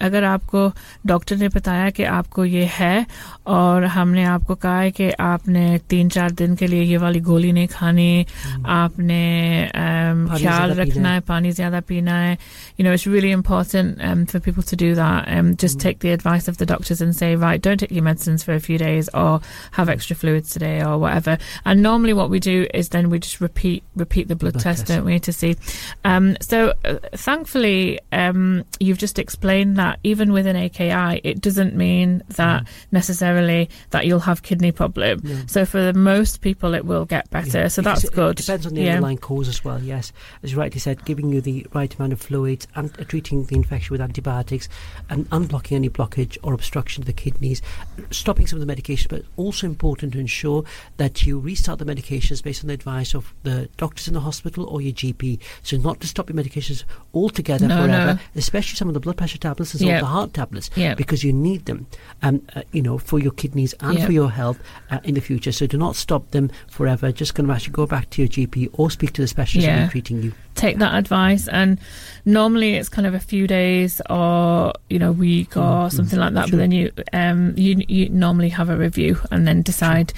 [0.01, 0.73] अगर आपको
[1.05, 3.05] doctor ने बताया कि आपको ये है
[3.47, 7.51] और हमने आपको कहा है कि आपने तीन चार दिन के लिए ये वाली गोली
[7.51, 8.25] नहीं खानी
[8.65, 12.37] आपने um, पानी ख्याल ज़्यादा पीना रखना है। है पानी ज्यादा पीना है
[12.79, 16.11] you know it's really important um, for people to do that um, just take the
[16.11, 19.08] advice of the doctors and say right don't take your medicines for a few days
[19.12, 19.40] or
[19.72, 23.40] have extra fluids today or whatever and normally what we do is then we just
[23.40, 24.88] repeat repeat the blood, Blood test, test.
[24.88, 25.56] don't we to see
[26.04, 31.74] um, so uh, thankfully um, you've just explained that even with an AKI it doesn't
[31.74, 35.36] mean that necessarily that you'll have kidney problem No.
[35.46, 38.46] so for the most people it will get better Yeah, so that's it- good It
[38.46, 38.90] depends on the Yeah.
[38.94, 39.80] underlying cause as well.
[39.82, 43.44] Yes, as you rightly said, giving you the right amount of fluids and uh, treating
[43.46, 44.68] the infection with antibiotics
[45.08, 47.62] and unblocking any blockage or obstruction of the kidneys,
[48.10, 49.08] stopping some of the medications.
[49.08, 50.64] But also important to ensure
[50.96, 54.64] that you restart the medications based on the advice of the doctors in the hospital
[54.66, 55.38] or your GP.
[55.62, 56.84] So not to stop your medications
[57.14, 58.18] altogether No, forever, no.
[58.36, 59.96] especially some of the blood pressure tablets and some Yeah.
[59.96, 60.94] of the heart tablets, Yeah.
[60.94, 61.86] because you need them.
[62.22, 64.06] Um, uh, you know, for your kidneys and Yeah.
[64.06, 64.58] for your health
[64.90, 65.52] uh, in the future.
[65.52, 67.12] So do not stop them forever.
[67.12, 69.82] Just kind of actually go back to your GP or speak to the specialist Yeah.
[69.84, 70.32] who's treating you.
[70.54, 71.78] Take that advice and
[72.24, 76.34] normally it's kind of a few days or you know week or Mm, something like
[76.34, 76.52] that sure.
[76.52, 80.12] but then you um you you normally have a review and then decide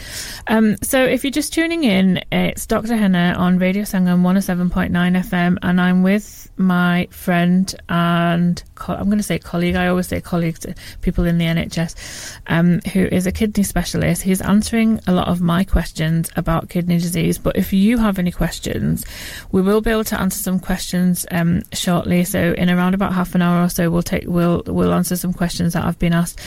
[0.48, 2.96] um so if you're just tuning in it's Dr.
[2.96, 9.22] Henna on Radio Sangam 107.9 FM and I'm with my friend and I'm going to
[9.22, 13.32] say colleague I always say colleague to people in the NHS um who is a
[13.32, 17.98] kidney specialist he's answering a lot of my questions about kidney disease but if you
[17.98, 19.04] have any questions
[19.52, 22.24] we will be able to answer some questions um, shortly.
[22.24, 25.32] So in around about half an hour or so, we'll take we'll we'll answer some
[25.32, 26.40] questions that I've been asked.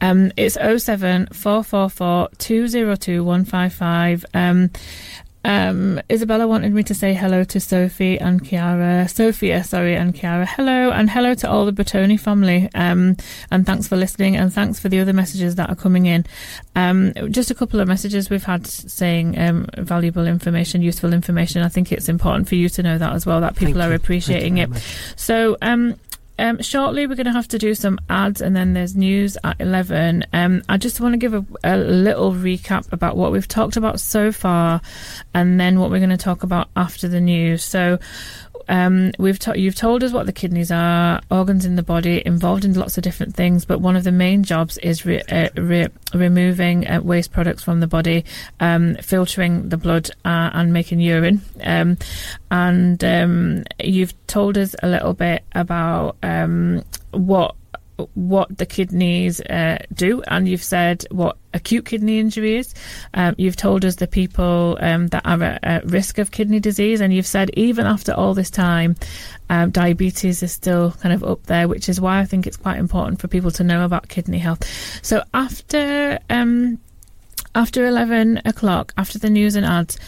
[0.00, 4.26] Um, it's 07 444 202 155.
[5.44, 10.14] Um, um, Isabella wanted me to say hello to Sophie and Chiara, Sophia, sorry, and
[10.14, 10.46] Chiara.
[10.46, 12.68] Hello, and hello to all the Bertoni family.
[12.74, 13.16] Um,
[13.50, 16.24] and thanks for listening, and thanks for the other messages that are coming in.
[16.76, 21.62] Um, just a couple of messages we've had saying um, valuable information, useful information.
[21.62, 23.90] I think it's important for you to know that as well, that people Thank are
[23.90, 23.96] you.
[23.96, 24.70] appreciating it.
[24.70, 24.82] much.
[25.16, 25.56] So,
[26.42, 29.60] um, shortly we're going to have to do some ads and then there's news at
[29.60, 30.24] 11.
[30.32, 34.00] Um, I just want to give a, a little recap about what we've talked about
[34.00, 34.80] so far
[35.32, 37.62] and then what we're going to talk about after the news.
[37.62, 38.00] So,
[38.68, 42.64] um, we've to- you've told us what the kidneys are, organs in the body, involved
[42.64, 45.88] in lots of different things, but one of the main jobs is re- uh, re-
[46.14, 48.24] removing uh, waste products from the body,
[48.60, 51.40] um, filtering the blood, uh, and making urine.
[51.62, 51.98] Um,
[52.50, 57.54] and um, you've told us a little bit about um, what
[58.14, 62.74] what the kidneys uh, do, and you've said what acute kidney injury is.
[63.14, 67.00] Um, you've told us the people um, that are at, at risk of kidney disease,
[67.00, 68.96] and you've said even after all this time,
[69.50, 72.78] um, diabetes is still kind of up there, which is why I think it's quite
[72.78, 74.64] important for people to know about kidney health.
[75.02, 76.18] So after.
[77.54, 79.98] After 11 o'clock, after the news and ads,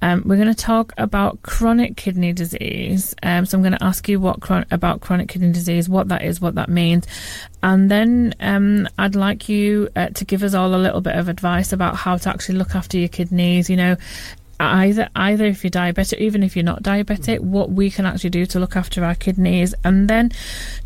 [0.00, 3.14] um, we're going to talk about chronic kidney disease.
[3.22, 6.22] Um, so I'm going to ask you what chron- about chronic kidney disease, what that
[6.22, 7.06] is, what that means.
[7.62, 11.28] And then um, I'd like you uh, to give us all a little bit of
[11.28, 13.68] advice about how to actually look after your kidneys.
[13.68, 13.96] You know,
[14.58, 18.46] either either if you're diabetic, even if you're not diabetic, what we can actually do
[18.46, 19.74] to look after our kidneys.
[19.84, 20.30] And then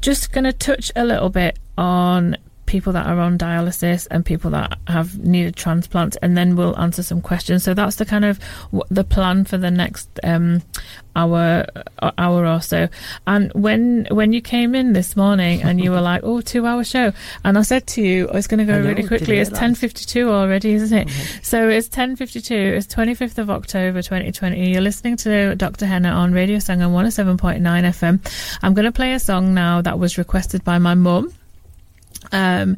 [0.01, 2.37] just going to touch a little bit on
[2.69, 7.03] people that are on dialysis and people that have needed transplants and then we'll answer
[7.03, 7.65] some questions.
[7.65, 10.63] So that's the kind of w- the plan for the next um
[11.17, 11.67] hour
[12.01, 12.89] uh, hour or so.
[13.27, 16.85] And when when you came in this morning and you were like oh two hour
[16.85, 17.13] show
[17.45, 19.39] and i said to you oh, it's going to go know, really quickly.
[19.39, 21.11] it's 10.52 already isn't it?
[21.43, 26.59] So it's 10.52 it's 25th of october 2020 you're listening to dr henna on radio
[26.59, 30.95] sangam 107.9 fm i'm going to play a song now that was requested by my
[30.95, 31.33] mum
[32.33, 32.77] um,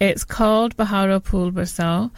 [0.00, 2.10] it's called Baharon Phool.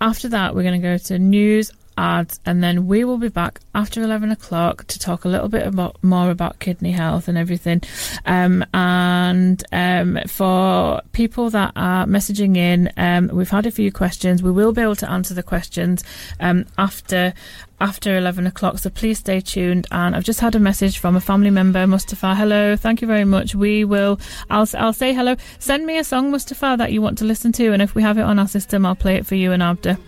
[0.00, 3.60] After that, we're going to go to news, ads, and then we will be back
[3.74, 7.82] after 11 o'clock to talk a little bit about more about kidney health and everything.
[8.24, 14.42] Um, and um, for people that are messaging in, um, we've had a few questions.
[14.42, 16.02] We will be able to answer the questions
[16.40, 17.34] um, after
[17.80, 19.86] after 11 o'clock so please stay tuned.
[19.90, 22.34] And i've just had a message from a family member mustafa.
[22.34, 23.54] Hello thank you very much.
[23.54, 24.20] We will
[24.50, 25.36] i'll, I'll say hello.
[25.58, 28.18] Send me a song mustafa that you want to listen to and if we have
[28.18, 29.98] it on our system i'll play it for you and abda.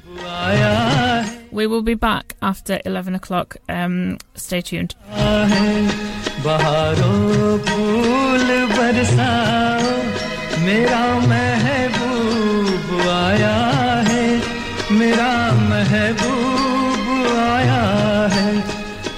[1.51, 3.57] We will be back after 11 o'clock.
[3.68, 4.95] Um stay tuned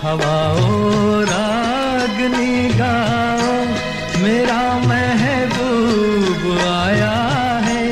[0.04, 2.48] हवाओं रागनी
[2.78, 3.52] गाओ
[4.22, 7.14] मेरा महबूब आया
[7.68, 7.84] है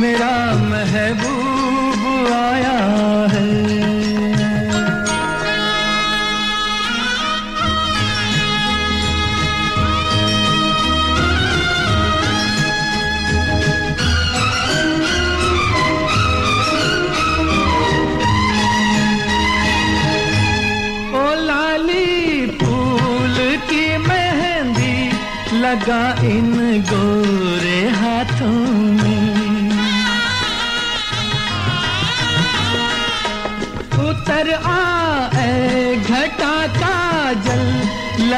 [0.00, 0.34] मेरा
[0.64, 1.57] महबूब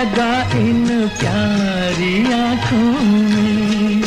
[0.01, 0.87] लगा इन
[1.19, 2.93] प्यारी आँखों
[3.31, 4.03] में।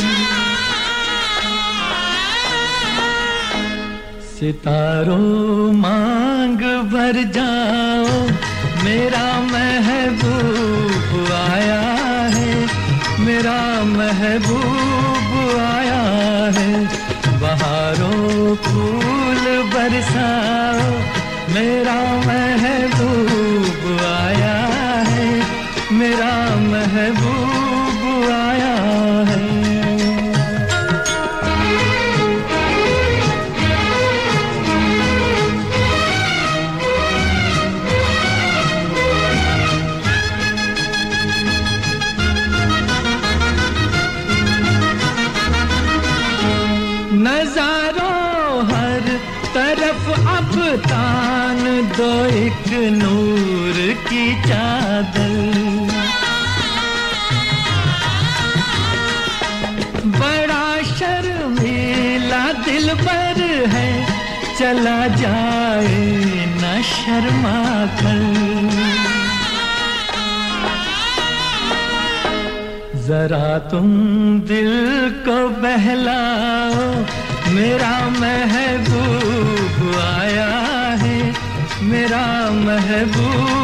[4.30, 8.16] सितारों मांग भर जाओ,
[8.84, 11.80] मेरा महबूब आया
[12.34, 12.50] है,
[13.20, 13.60] मेरा
[13.92, 15.30] महबूब
[15.60, 16.02] आया
[16.58, 16.72] है।
[17.40, 20.90] बहारों फूल बरसाओ,
[21.54, 22.00] मेरा
[67.14, 67.58] शर्मा
[73.06, 73.88] जरा तुम
[74.50, 74.72] दिल
[75.26, 76.86] को बहलाओ
[77.54, 80.48] मेरा महबूब आया
[81.02, 81.18] है
[81.90, 82.24] मेरा
[82.60, 83.63] महबूब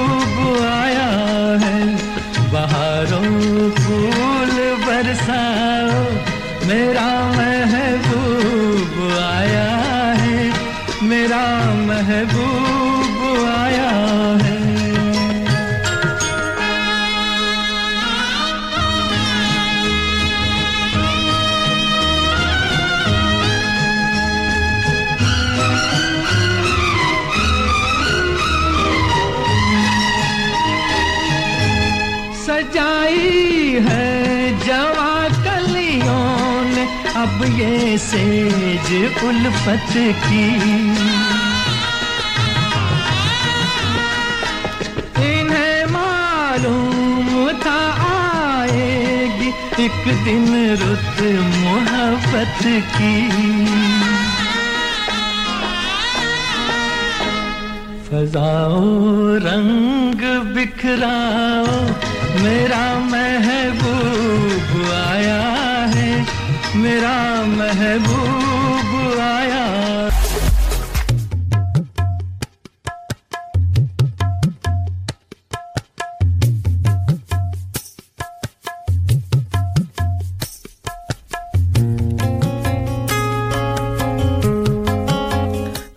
[32.61, 34.09] सजाई है
[34.65, 35.13] जवा
[35.45, 36.83] कलियों ने
[37.21, 38.89] अब ये सेज
[39.25, 39.93] उल्फत
[40.25, 40.43] की।
[45.29, 47.81] इन्हें मालूम था
[48.11, 49.49] आएगी
[49.85, 50.47] एक दिन
[50.83, 51.23] रुत
[51.65, 52.63] मोहब्बत
[52.97, 53.17] की।
[58.11, 58.85] फजाओ
[59.49, 60.23] रंग
[60.55, 62.09] बिखराओ
[62.44, 65.42] मेरा महबूब आया
[65.96, 66.10] है
[66.84, 67.16] मेरा
[67.58, 69.64] महबूब आया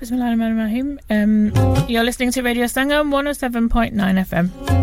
[0.00, 0.98] Bismillahirrahmanirrahim.
[1.10, 1.52] Um,
[1.88, 3.92] you're listening to Radio Sangam 107.9
[4.24, 4.81] FM.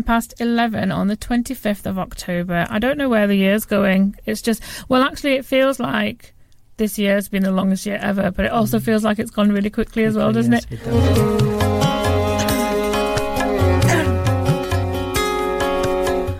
[0.00, 2.66] 10 past 11 on the 25th of October.
[2.70, 4.16] I don't know where the year's going.
[4.24, 6.32] It's just, well, actually, it feels like
[6.78, 8.82] this year's been the longest year ever, but it also mm.
[8.82, 10.82] feels like it's gone really quickly as well, doesn't Yes, it?
[10.82, 11.52] does.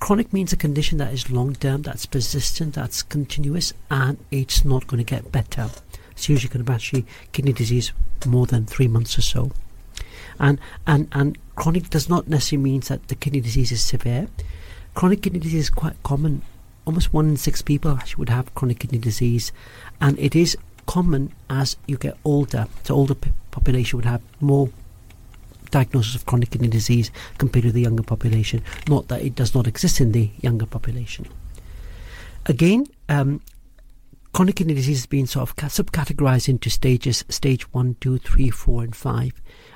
[0.00, 4.86] Chronic means a condition that is long term, that's persistent, that's continuous, and it's not
[4.86, 5.70] going to get better.
[6.26, 7.92] Be actually kidney disease
[8.26, 9.52] more than three months or so
[10.38, 14.28] and and and chronic does not necessarily mean that the kidney disease is severe.
[14.94, 16.42] Chronic kidney disease is quite common.
[16.84, 19.52] Almost one in six people actually would have chronic kidney disease,
[20.00, 20.56] and it is
[20.86, 22.66] common as you get older.
[22.84, 24.70] The older p- population would have more
[25.70, 28.62] diagnosis of chronic kidney disease compared to the younger population.
[28.88, 31.26] Not that it does not exist in the younger population.
[32.46, 33.42] Again, um,
[34.32, 38.50] chronic kidney disease has been sort of ca- subcategorized into stages stage one, two, three,
[38.50, 39.32] four, and 5.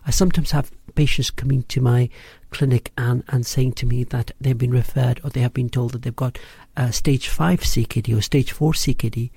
[0.07, 2.09] I sometimes have patients coming to my
[2.51, 5.93] clinic and, and saying to me that they've been referred or they have been told
[5.93, 6.39] that they've got
[6.77, 9.31] uh, stage 5 CKD or stage 4 CKD.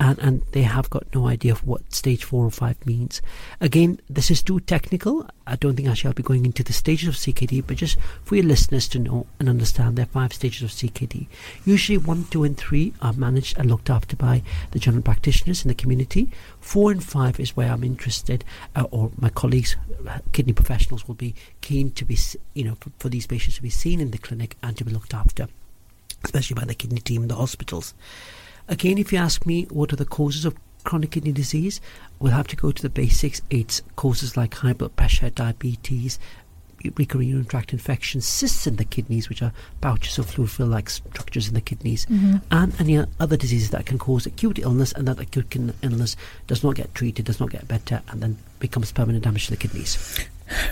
[0.00, 3.20] And, and they have got no idea of what stage 4 or 5 means.
[3.60, 5.28] Again, this is too technical.
[5.44, 8.36] I don't think I shall be going into the stages of CKD, but just for
[8.36, 11.26] your listeners to know and understand there are five stages of CKD.
[11.64, 15.68] Usually 1, 2, and 3 are managed and looked after by the general practitioners in
[15.68, 16.30] the community.
[16.60, 18.44] 4 and 5 is where I'm interested,
[18.76, 19.74] uh, or my colleagues,
[20.06, 22.16] uh, kidney professionals, will be keen to be,
[22.54, 24.92] you know, for, for these patients to be seen in the clinic and to be
[24.92, 25.48] looked after,
[26.24, 27.94] especially by the kidney team in the hospitals.
[28.68, 30.54] Again, if you ask me what are the causes of
[30.84, 31.80] chronic kidney disease,
[32.18, 33.40] we'll have to go to the basics.
[33.50, 36.18] It's causes like high blood pressure, diabetes,
[36.96, 40.90] recurrent urinary tract infections, cysts in the kidneys, which are pouches of fluid filled like
[40.90, 42.42] structures in the kidneys, Mhm.
[42.50, 46.16] and any other diseases that can cause acute illness, and that acute illness
[46.46, 49.56] does not get treated, does not get better, and then becomes permanent damage to the
[49.56, 49.98] kidneys.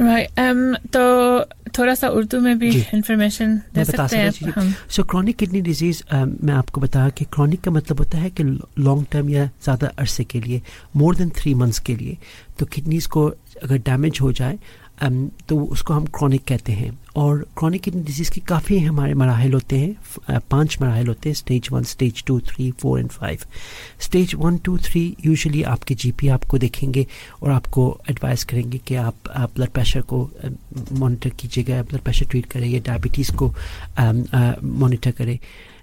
[0.01, 0.29] Right.
[0.39, 0.61] Um,
[0.93, 1.45] तो
[1.79, 6.81] थोड़ा सा उर्दू में भी। Information दे सकते हैं सो chronic kidney disease मैं आपको
[6.81, 8.43] बताया कि क्रॉनिक का मतलब होता है कि
[8.79, 10.63] लॉन्ग टर्म या ज़्यादा अरसे के लिए
[10.97, 12.17] मोर देन थ्री मंथ्स के लिए
[12.59, 13.27] तो किडनीज को
[13.63, 14.59] अगर डैमेज हो जाए
[15.03, 19.53] um, तो उसको हम क्रॉनिक कहते हैं और क्रॉनिक किडनी डिज़ीज़ के काफ़ी हमारे मराहल
[19.53, 23.39] होते हैं पाँच मराहल होते हैं stage one stage two three four and five
[24.01, 27.07] stage one two three usually आपके जीपी आपको देखेंगे
[27.43, 29.15] और आपको एडवाइस करेंगे कि आप
[29.57, 30.19] ब्लड प्रेशर को
[30.93, 33.53] मॉनिटर कीजिएगा ब्लड प्रेशर ट्रीट करें या डायबिटीज़ को
[34.79, 35.39] मॉनिटर करें।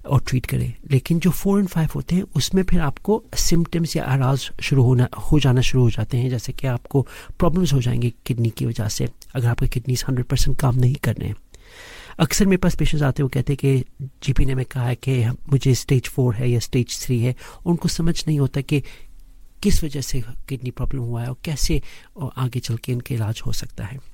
[0.10, 4.04] और ट्रीट करें। लेकिन जो फोर एंड फाइव होते हैं, उसमें फिर आपको सिम्टम्स या
[4.04, 7.08] आराज शुरू होना, हो जाना शुरू हो जाते हैं, जैसे कि आपको
[7.40, 11.16] प्रॉब्लम्स हो जाएँगे किडनी की वजह से, अगर आपके किडनीज हंड्रेड परसेंट काम नहीं कर
[11.16, 11.36] रहे हैं।
[12.20, 14.96] अक्सर मेरे पास पेशेंट्स आते हैं, वो कहते हैं कि जीपी ने मैं कहा है
[14.96, 17.36] कि मुझे स्टेज फोर है या स्टेज थ्री है।
[17.66, 18.84] उनको समझ नहीं होता कि
[19.64, 21.82] किस वजह से किडनी प्रॉब्लम हुआ है और कैसे
[22.38, 24.13] आगे चल के इनका इलाज हो सकता है।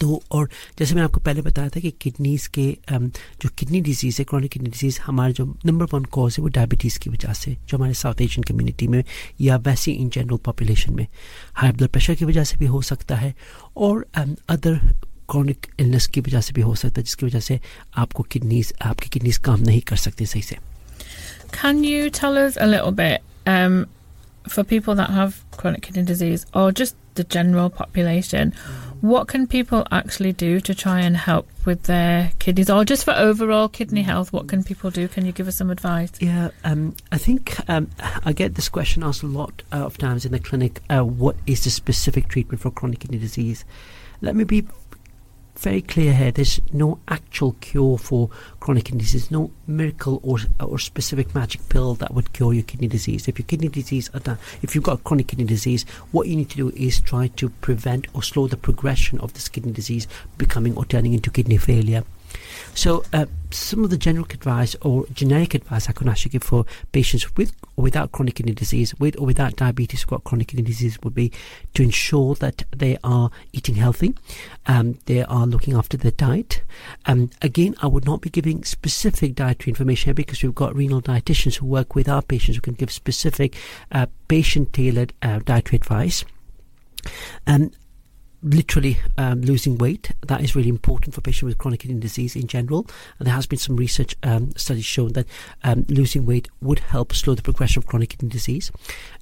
[0.00, 3.08] तो और जैसे मैं आपको पहले बताया था कि किडनीज के um,
[3.42, 6.98] जो किडनी डिज़ीज़ है क्रॉनिक किडनी डिज़ीज़ हमारे जो नंबर वन कॉज है वो डायबिटीज़
[6.98, 9.02] की वजह से जो हमारे साउथ एशियन कम्युनिटी में
[9.40, 11.06] या वैसी इन जनरल पॉपुलेशन में
[11.54, 13.34] हाई ब्लड प्रेशर की वजह से भी हो सकता है
[13.76, 14.80] और अदर
[15.30, 17.60] क्रॉनिक इलनेस की वजह से भी हो सकता है जिसकी वजह से
[17.96, 20.56] आपको किडनीज आपकी किडनीज काम नहीं कर सकती सही से
[21.50, 23.88] Can you tell us a little bit um,
[24.46, 28.52] for people that have chronic kidney disease or just the general population?
[29.00, 33.12] What can people actually do to try and help with their kidneys or just for
[33.12, 34.32] overall kidney health?
[34.32, 35.06] What can people do?
[35.06, 36.10] Can you give us some advice?
[36.20, 37.90] Yeah, um, I think um,
[38.24, 40.80] I get this question asked a lot uh, of times in the clinic.
[40.90, 43.64] Uh, what is the specific treatment for chronic kidney disease?
[44.20, 44.66] Let me be
[45.58, 46.30] very clear here.
[46.30, 48.30] There's no actual cure for
[48.60, 49.30] chronic kidney disease.
[49.30, 53.26] No miracle or or specific magic pill that would cure your kidney disease.
[53.26, 54.08] If your kidney disease,
[54.62, 58.06] if you've got chronic kidney disease, what you need to do is try to prevent
[58.14, 60.06] or slow the progression of this kidney disease
[60.36, 62.04] becoming or turning into kidney failure.
[62.78, 66.64] So, uh, some of the general advice or generic advice I can actually give for
[66.92, 70.62] patients with or without chronic kidney disease, with or without diabetes who've got chronic kidney
[70.62, 71.32] disease, would be
[71.74, 74.14] to ensure that they are eating healthy,
[74.66, 76.62] um, they are looking after their diet.
[77.06, 81.02] Um, again, I would not be giving specific dietary information here because we've got renal
[81.02, 83.56] dietitians who work with our patients who can give specific
[83.90, 86.24] uh, patient tailored uh, dietary advice.
[87.44, 87.72] Um,
[88.48, 90.12] literally um, losing weight.
[90.26, 92.86] That is really important for patients with chronic kidney disease in general.
[93.18, 95.26] And there has been some research um, studies shown that
[95.64, 98.70] um, losing weight would help slow the progression of chronic kidney disease.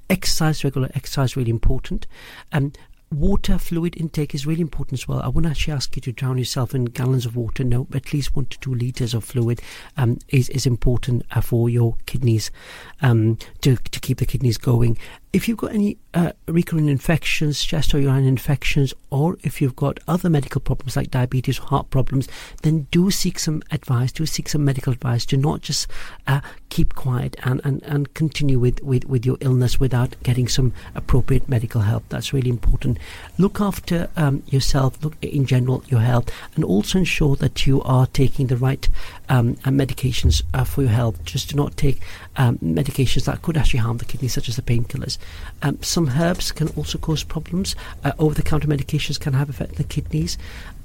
[0.08, 2.06] Exercise, regular exercise, really important.
[2.52, 2.72] Um,
[3.12, 5.20] water fluid intake is really important as well.
[5.20, 7.64] I wouldn't actually ask you to drown yourself in gallons of water.
[7.64, 9.60] No, at least one to two liters of fluid
[9.96, 12.50] um, is is important uh, for your kidneys
[13.02, 14.98] um, to to keep the kidneys going.
[15.36, 20.00] If you've got any uh, recurrent infections, chest or urine infections, or if you've got
[20.08, 22.26] other medical problems like diabetes, heart problems,
[22.62, 24.12] then do seek some advice.
[24.12, 25.26] Do seek some medical advice.
[25.26, 25.88] Do not just
[26.26, 30.72] uh, keep quiet and, and, and continue with, with, with your illness without getting some
[30.94, 32.08] appropriate medical help.
[32.08, 32.98] That's really important.
[33.36, 38.06] Look after um, yourself, look in general your health, and also ensure that you are
[38.06, 38.88] taking the right
[39.28, 41.22] um, uh, medications uh, for your health.
[41.26, 42.00] Just do not take
[42.36, 45.18] um, medications that could actually harm the kidney, such as the painkillers.
[45.62, 47.74] Um, some herbs can also cause problems.
[48.04, 50.36] Uh, over-the-counter medications can have effect on the kidneys.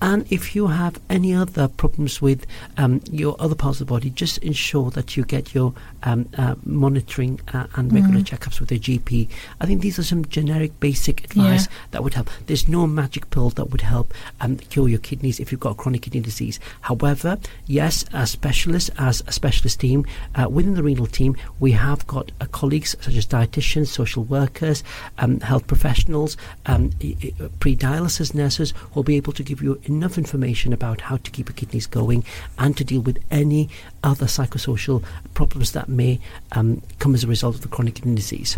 [0.03, 2.47] And if you have any other problems with
[2.77, 5.73] um, your other parts of the body, just ensure that you get your
[6.03, 8.25] um, uh, monitoring uh, and regular Mm.
[8.25, 9.27] checkups with your GP.
[9.59, 11.73] I think these are some generic, basic advice Yeah.
[11.91, 12.29] that would help.
[12.47, 16.01] There's no magic pill that would help um, cure your kidneys if you've got chronic
[16.03, 16.59] kidney disease.
[16.81, 17.37] However,
[17.67, 22.31] yes, as specialists, as a specialist team uh, within the renal team, we have got
[22.41, 24.83] uh, colleagues such as dietitians, social workers,
[25.17, 27.15] um, health professionals, um, i-
[27.59, 31.47] pre-dialysis nurses who will be able to give you enough information about how to keep
[31.49, 32.23] your kidneys going
[32.57, 33.69] and to deal with any
[34.03, 36.19] other psychosocial problems that may
[36.53, 38.57] um, come as a result of the chronic kidney disease.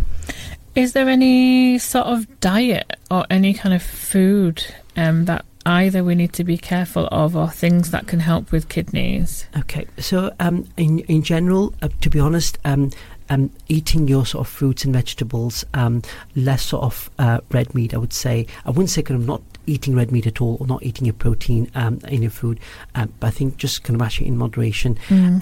[0.75, 4.65] Is there any sort of diet or any kind of food
[4.97, 8.69] um, that either we need to be careful of or things that can help with
[8.69, 9.45] kidneys?
[9.57, 12.91] Okay, so um, in in general, uh, to be honest, um,
[13.29, 16.01] um, eating your sort of fruits and vegetables, um,
[16.35, 18.47] less sort of uh, red meat, I would say.
[18.65, 21.13] I wouldn't say kind of not eating red meat at all or not eating your
[21.13, 22.59] protein um, in your food,
[22.95, 24.97] um, but I think just kind of actually in moderation.
[25.07, 25.41] Mm.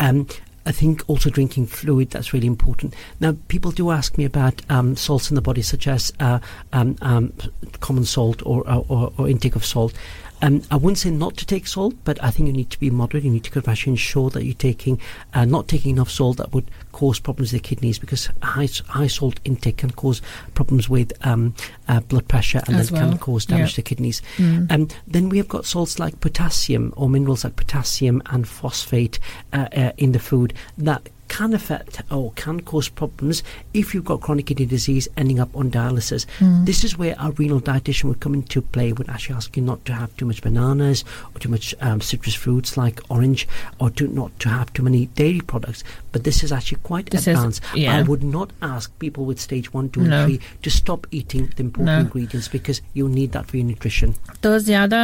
[0.65, 2.95] I think also drinking fluid that's really important.
[3.19, 6.39] Now, people do ask me about um, salts in the body, such as uh,
[6.71, 7.33] um, um,
[7.79, 9.93] common salt or, or, or intake of salt.
[10.41, 12.89] Um, I wouldn't say not to take salt, but I think you need to be
[12.89, 13.23] moderate.
[13.23, 14.99] You need to actually ensure that you're taking,
[15.33, 19.07] uh, not taking enough salt that would cause problems with the kidneys because high, high
[19.07, 20.21] salt intake can cause
[20.55, 21.53] problems with um,
[21.87, 23.75] uh, blood pressure and As then can cause damage yeah.
[23.75, 24.21] to kidneys.
[24.37, 24.71] Mm.
[24.71, 29.19] Um, then we have got salts like potassium or minerals like potassium and phosphate
[29.53, 33.42] uh, uh, in the food that can affect or can cause problems
[33.74, 36.24] if you've got chronic kidney disease ending up on dialysis.
[36.38, 36.64] Mm.
[36.66, 39.84] This is where our renal dietitian would come into play, would actually ask you not
[39.86, 41.04] to have too much bananas
[41.34, 43.46] or too much um, citrus fruits like orange
[43.80, 45.82] or to not to have too many dairy products.
[46.12, 47.62] But this is actually quite This is- advanced.
[47.74, 47.96] yeah.
[47.96, 50.16] I would not ask people with stage one, two, No.
[50.16, 51.98] and three to stop eating the important No.
[52.06, 54.14] ingredients because you need that for your nutrition.
[54.42, 55.02] तो ज़्यादा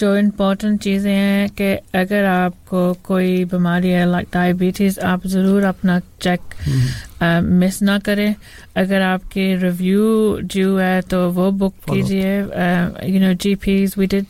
[0.00, 5.99] जो important चीज़ें हैं कि अगर आपको कोई बीमारी है लाइक डायबिटीज़ आप ज़रूर अपना
[6.21, 6.41] चेक
[7.23, 8.35] मिस ना करें।
[8.77, 12.37] अगर आपके रिव्यू ड्यू है तो वो बुक कीजिए।
[13.09, 14.25] You know GPs we did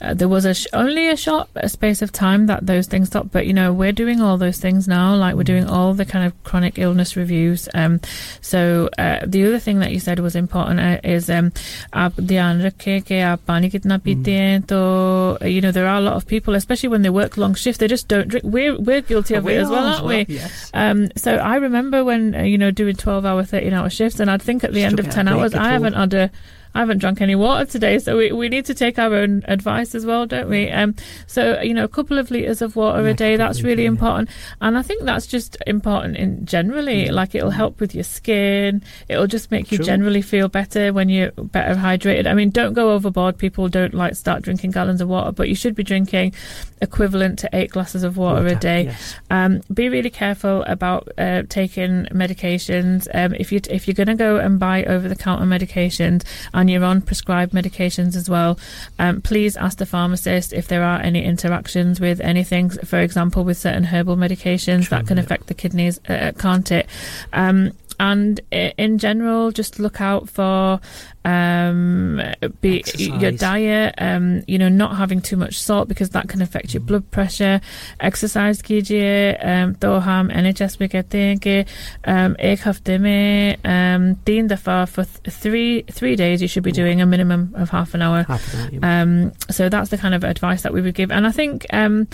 [0.00, 3.30] uh, there was a sh- only a short space of time that those things stopped.
[3.32, 5.14] But you know, we're doing all those things now.
[5.14, 7.68] Like we're doing all the kind of chronic illness reviews.
[7.74, 8.00] Um,
[8.40, 11.50] so uh, the other thing that you said was important uh, is um,
[11.94, 14.62] आप ध्यान रखें कि आप पानी कितना पीते हैं.
[14.62, 17.54] तो uh, you know, there are a lot of people, especially when they work long
[17.54, 18.44] shifts, they just don't drink.
[18.44, 20.34] We're we're guilty of We it as well, are as aren't well, we?
[20.34, 20.70] yes.
[20.74, 24.30] Um, so I remember when uh, you know doing twelve hour, thirteen hour shifts, and
[24.30, 25.72] I'd think at the end of Struck ten out hours, break I at all.
[25.72, 26.30] haven't had a,
[26.75, 27.99] I haven't drunk any water today.
[27.99, 30.69] So we, we need to take our own advice as well, don't we?
[30.69, 30.95] Um,
[31.27, 34.29] so you know, a couple of liters of water a day, that's really important,
[34.61, 37.09] and I think that's just important in generally.
[37.09, 38.83] Like it'll help with your skin.
[39.07, 39.85] It'll just make you Sure.
[39.85, 42.27] generally feel better when you're better hydrated.
[42.27, 43.37] I mean, don't go overboard.
[43.37, 46.33] People don't like start drinking gallons of water, but you should be drinking
[46.81, 48.83] equivalent to eight glasses of water, a day.
[48.85, 49.15] yes.
[49.29, 53.07] Um, be really careful about uh, taking medications.
[53.13, 56.23] Um, if you if you're going to go and buy over the counter medications
[56.59, 58.59] and you're on prescribed medications as well,
[58.99, 62.69] um, please ask the pharmacist if there are any interactions with anything.
[62.69, 66.87] For example, with certain herbal medications that can affect the kidneys, uh, can't it?
[67.31, 70.79] Um, and in general, just look out for
[71.24, 72.20] um,
[72.60, 73.40] be your Exercise.
[73.40, 73.94] diet.
[73.98, 77.60] Um, you know, not having too much salt because that can affect your blood pressure.
[78.00, 81.64] Exercise कीजिए um, तो हम NHS में कहते हैं कि
[82.06, 86.72] um, एक हफ्ते में um, तीन दफा for th- three three days you should be
[86.72, 88.22] doing a minimum of half an hour.
[88.24, 89.02] Half an hour, yeah.
[89.02, 91.10] Um, so that's the kind of advice that we would give.
[91.10, 92.06] And I think, um,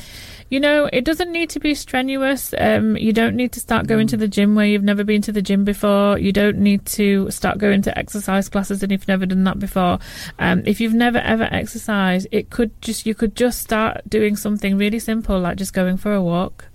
[0.50, 2.54] you know, it doesn't need to be strenuous.
[2.58, 5.32] Um, you don't need to start going to the gym where you've never been to
[5.32, 6.18] the gym before.
[6.18, 9.99] You don't need to start going to exercise classes and you've never done that before.
[10.39, 14.77] Um, if you've never ever exercised, it could just, you could just start doing something
[14.77, 16.65] really simple, like just going for a walk.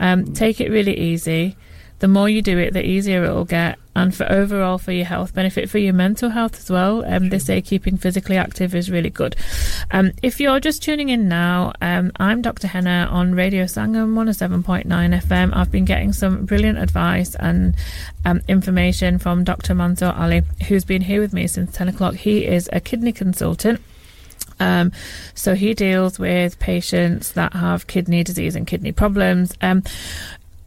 [0.00, 1.56] Um, take it really easy.
[1.98, 5.06] The more you do it, the easier it will get, and for overall for your
[5.06, 7.02] health benefit, for your mental health as well.
[7.06, 9.34] Um, they say keeping physically active is really good.
[9.90, 12.68] Um, if you're just tuning in now, um, I'm Dr.
[12.68, 15.56] Henna on Radio Sangam 107.9 FM.
[15.56, 17.74] I've been getting some brilliant advice and
[18.26, 19.74] um, information from Dr.
[19.74, 22.16] Mansour Ali, who's been here with me since 10 o'clock.
[22.16, 23.80] He is a kidney consultant.
[24.60, 24.92] Um,
[25.34, 29.54] so he deals with patients that have kidney disease and kidney problems.
[29.62, 29.82] Um,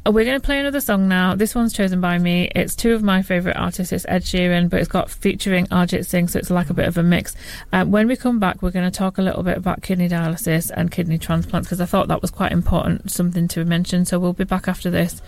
[0.05, 1.35] uh, we're going to play another song now.
[1.35, 2.49] This one's chosen by me.
[2.55, 3.91] It's two of my favourite artists.
[3.91, 6.97] It's Ed Sheeran, but it's got featuring Arijit Singh, so it's like a bit of
[6.97, 7.35] a mix.
[7.73, 10.71] Um, when we come back, we're going to talk a little bit about kidney dialysis
[10.75, 14.05] and kidney transplants because I thought that was quite important, something to mention.
[14.05, 15.21] So we'll be back after this.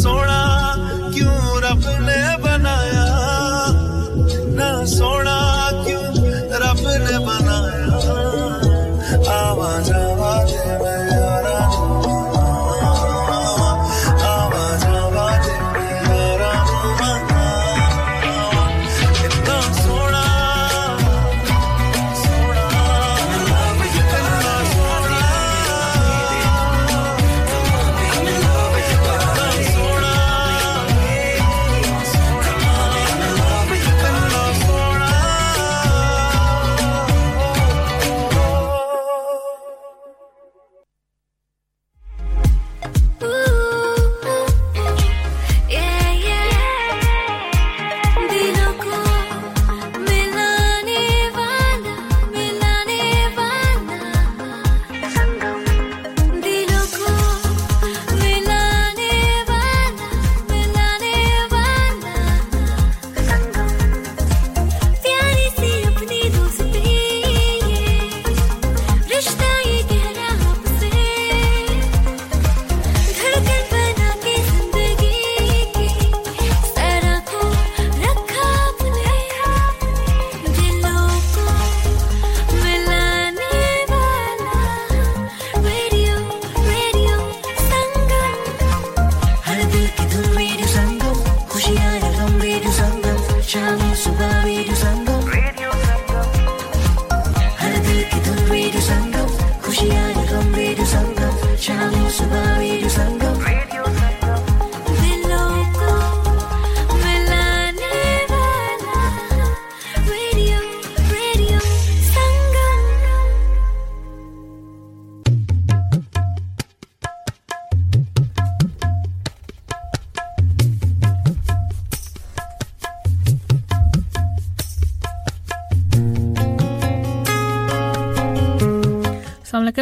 [0.04, 0.55] horas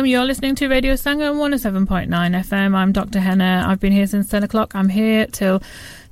[0.04, 0.10] Alaikum.
[0.10, 2.74] You're listening to Radio Sangam 107.9 FM.
[2.74, 3.20] I'm Dr.
[3.20, 3.64] Henna.
[3.66, 4.74] I've been here since 10 o'clock.
[4.74, 5.62] I'm here till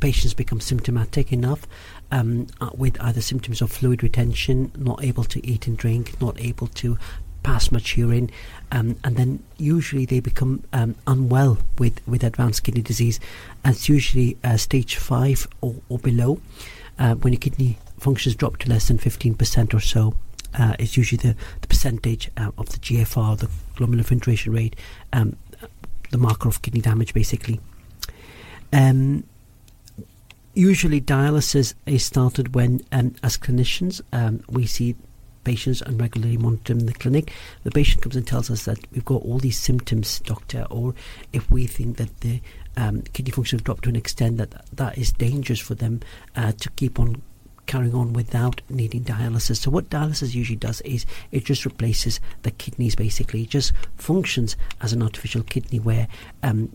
[0.00, 1.66] patients become symptomatic enough
[2.10, 6.40] um, uh, with either symptoms of fluid retention, not able to eat and drink, not
[6.40, 6.98] able to
[7.46, 8.28] pass much urine,
[8.72, 13.20] um, and then usually they become um, unwell with, with advanced kidney disease.
[13.64, 16.40] And it's usually uh, stage five or, or below.
[16.98, 20.14] Uh, when your kidney functions drop to less than 15% or so,
[20.58, 24.74] uh, it's usually the, the percentage uh, of the GFR, the glomerular filtration rate,
[25.12, 25.36] um,
[26.10, 27.60] the marker of kidney damage, basically.
[28.72, 29.22] Um,
[30.52, 34.96] usually, dialysis is started when, um, as clinicians, um, we see
[35.46, 37.32] patients and regularly monitor them in the clinic.
[37.62, 40.94] The patient comes and tells us that we've got all these symptoms, doctor, or
[41.32, 42.42] if we think that the
[42.76, 46.00] um, kidney function has dropped to an extent that that is dangerous for them
[46.34, 47.22] uh, to keep on
[47.66, 49.56] carrying on without needing dialysis.
[49.56, 53.42] So what dialysis usually does is it just replaces the kidneys basically.
[53.42, 56.08] It just functions as an artificial kidney where
[56.42, 56.72] um,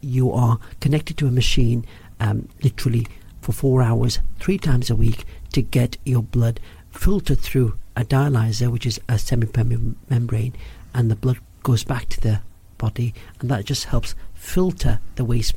[0.00, 1.84] you are connected to a machine
[2.20, 3.06] um, literally
[3.40, 6.60] for four hours, three times a week to get your blood
[6.90, 10.54] filtered through a dialyzer, which is a semi-permeable membrane,
[10.94, 12.40] and the blood goes back to the
[12.78, 15.54] body, and that just helps filter the waste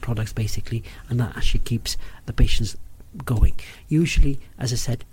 [0.00, 2.76] products basically, and that actually keeps the patients
[3.24, 3.54] going.
[3.88, 5.04] Usually, as I said,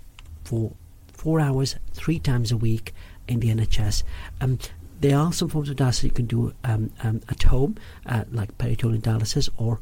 [0.43, 0.73] for
[1.11, 2.93] four hours, three times a week
[3.27, 4.03] in the NHS.
[4.39, 4.59] Um,
[5.01, 8.57] there are some forms of dialysis you can do um, um, at home, uh, like
[8.57, 9.79] peritoneal dialysis or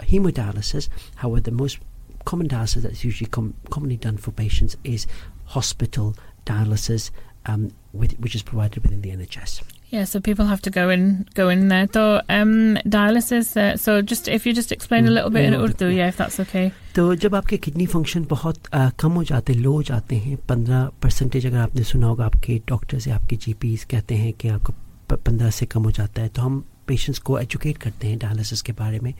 [0.00, 0.88] hemodialysis.
[1.16, 1.78] However, the most
[2.24, 5.06] common dialysis that's usually com- commonly done for patients is
[5.47, 7.11] hospital dialysis,
[7.45, 9.61] um, with, which is provided within the NHS.
[9.91, 11.87] Yeah, so people have to go in go in there.
[11.93, 13.49] So um, dialysis.
[13.57, 16.17] Uh, so just if you just explain a little bit in Mm, Urdu, yeah, if
[16.17, 16.71] that's okay.
[16.95, 20.37] तो जब आपके kidney function बहुत अ, कम हो जाते हैं लो हो जाते हैं
[20.49, 25.15] पंद्रह परसेंटेज अगर आपने सुना होगा आपके डॉक्टर्स या आपके जीपीस कहते हैं कि आपका
[25.15, 28.73] पंद्रह से कम हो जाता है तो हम पेशेंट्स को एजुकेट करते हैं डायलिसिस के
[28.79, 29.13] बारे में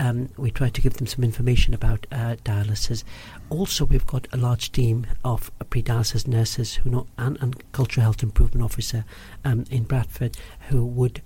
[0.00, 3.02] um, we try to give them some information about uh, dialysis.
[3.50, 8.22] Also, we've got a large team of pre-dialysis nurses who know and, and cultural health
[8.22, 9.04] improvement officer
[9.44, 10.36] um, in Bradford
[10.70, 11.22] who would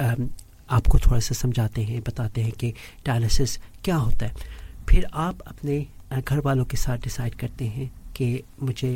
[0.00, 0.30] um,
[0.70, 2.72] आपको थोड़ा सा समझाते हैं बताते हैं कि
[3.06, 4.34] dialysis क्या होता है
[4.90, 5.76] फिर आप अपने
[6.12, 8.28] अ, घर वालों के साथ डिसाइड करते हैं कि
[8.62, 8.90] मुझे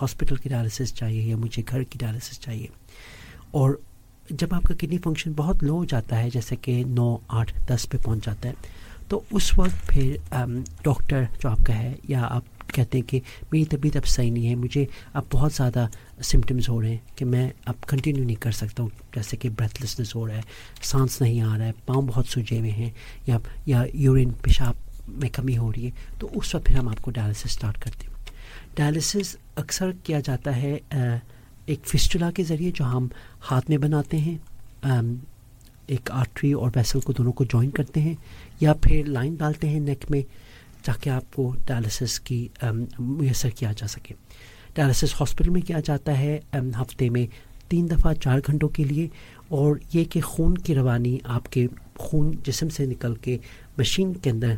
[0.00, 2.68] हॉस्पिटल की डायलिसिस चाहिए या मुझे घर की डायलिसिस चाहिए
[3.54, 3.80] और
[4.31, 7.97] जब आपका किडनी फ़ंक्शन बहुत लो हो जाता है जैसे कि नौ आठ दस पे
[7.97, 8.55] पहुँच जाता है
[9.09, 10.19] तो उस वक्त फिर
[10.85, 12.43] डॉक्टर जो आपका है या आप
[12.75, 13.21] कहते हैं कि
[13.53, 15.89] मेरी तबीयत अब सही नहीं है मुझे अब बहुत ज़्यादा
[16.21, 20.13] सिम्टम्स हो रहे हैं कि मैं अब कंटिन्यू नहीं कर सकता हूँ जैसे कि ब्रेथलेसनेस
[20.15, 20.43] हो रहा है
[20.83, 22.93] सांस नहीं आ रहा है पाँव बहुत सूजे हुए हैं
[23.29, 24.75] या या यूरिन पेशाब
[25.09, 28.11] में कमी हो रही है तो उस वक्त फिर हम आपको डायलिसिस स्टार्ट करते हैं।
[28.77, 31.19] डायलिसिस अक्सर किया जाता है अ,
[31.71, 33.09] एक फिस्टुला के ज़रिए जो हम
[33.41, 34.39] हाथ में बनाते हैं
[35.89, 38.17] एक आर्टरी और वेसल को दोनों को जॉइन करते हैं,
[38.63, 40.23] या फिर लाइन डालते हैं नेक में
[40.85, 44.15] ताकि आपको डायलिसिस की मैसर किया जा सके।
[44.77, 47.27] डायलिसिस हॉस्पिटल में किया जाता है हफ़्ते में
[47.69, 49.09] तीन दफ़ा चार घंटों के लिए,
[49.51, 51.67] और ये कि खून की रवानी आपके
[51.99, 53.39] खून जिसम से निकल के
[53.79, 54.57] मशीन के अंदर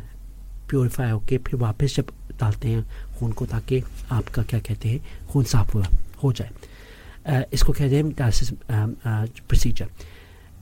[0.68, 2.84] प्योरीफाई होके फिर वापस जब डालते हैं
[3.18, 5.88] खून को ताकि आपका क्या कहते हैं, खून साफ़ हुआ
[6.22, 6.50] हो जाए।
[7.26, 9.88] इसको कहते हैं डायलिसिस प्रोसीजर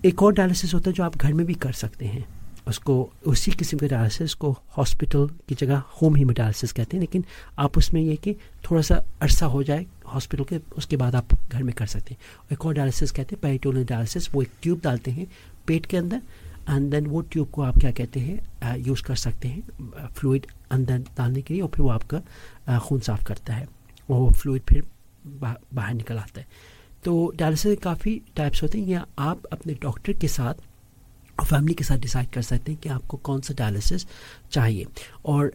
[0.05, 2.24] एक और डायलिसिस होता है जो आप घर में भी कर सकते हैं।
[2.68, 2.94] उसको,
[3.26, 7.24] उसी किस्म के डायलिसिस को हॉस्पिटल की जगह होम हीमोडायलिसिस कहते हैं, लेकिन
[7.59, 8.34] आप उसमें यह कि
[8.64, 12.20] थोड़ा सा अरसा हो जाए हॉस्पिटल के, उसके बाद आप घर में कर सकते हैं।
[12.52, 15.26] एक और डायलिसिस कहते हैं पेरिटोनियल डायलिसिस वो एक ट्यूब डालते हैं
[15.66, 16.22] पेट के अंदर
[16.70, 20.98] एंड देन वो ट्यूब को आप क्या कहते हैं यूज़ कर सकते हैं फ्लूड अंदर
[20.98, 23.66] डालने के लिए, और फिर वो आपका खून साफ़ करता है।
[24.09, 24.84] वो फ्लूड फिर
[25.74, 26.47] बाहर निकल आता है।
[27.05, 30.55] तो डायलिसिस काफ़ी टाइप्स होते हैं। या आप अपने डॉक्टर के साथ
[31.40, 34.07] और फैमिली के साथ डिसाइड कर सकते हैं कि आपको कौन सा डायलिसिस
[34.53, 34.86] चाहिए।
[35.24, 35.53] और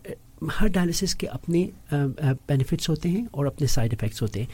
[0.52, 4.48] हर डायलिसिस के अपने बेनिफिट्स होते हैं और अपने साइड इफ़ेक्ट्स होते हैं।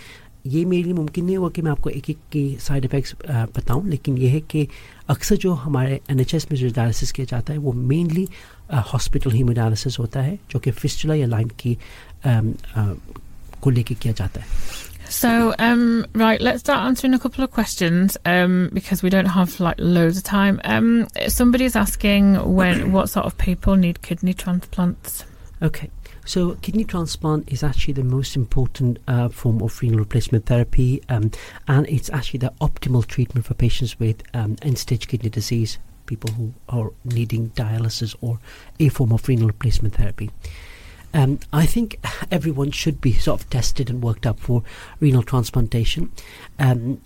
[0.48, 3.90] ये मेरे लिए मुमकिन नहीं हुआ कि मैं आपको एक एक की साइड इफ़ेक्ट्स बताऊँ
[3.90, 4.68] लेकिन यह है कि
[5.08, 8.28] अक्सर जो हमारे एनएचएस में जो डायलिसिस किया जाता है वो मेनली
[8.74, 11.78] हॉस्पिटल हीमोडायलिसिस होता है जो कि फिस्टुला या लाइन की
[12.26, 12.94] अम, अ,
[13.62, 14.48] को लेके किया जाता है।
[15.14, 19.60] So, um, right, let's start answering a couple of questions um, because we don't have
[19.60, 20.60] like loads of time.
[20.64, 25.24] Um, somebody's asking when what sort of people need kidney transplants.
[25.62, 25.92] Okay,
[26.26, 31.30] so kidney transplant is actually the most important uh, form of renal replacement therapy, um,
[31.68, 35.78] and it's actually the optimal treatment for patients with um, end-stage kidney disease,
[36.08, 38.40] people who are needing dialysis or
[38.80, 40.32] a form of renal replacement therapy.
[41.14, 42.00] Um, I think
[42.32, 44.64] everyone should be sort of tested and worked up for
[45.00, 46.12] renal transplantation.
[46.58, 47.02] Um,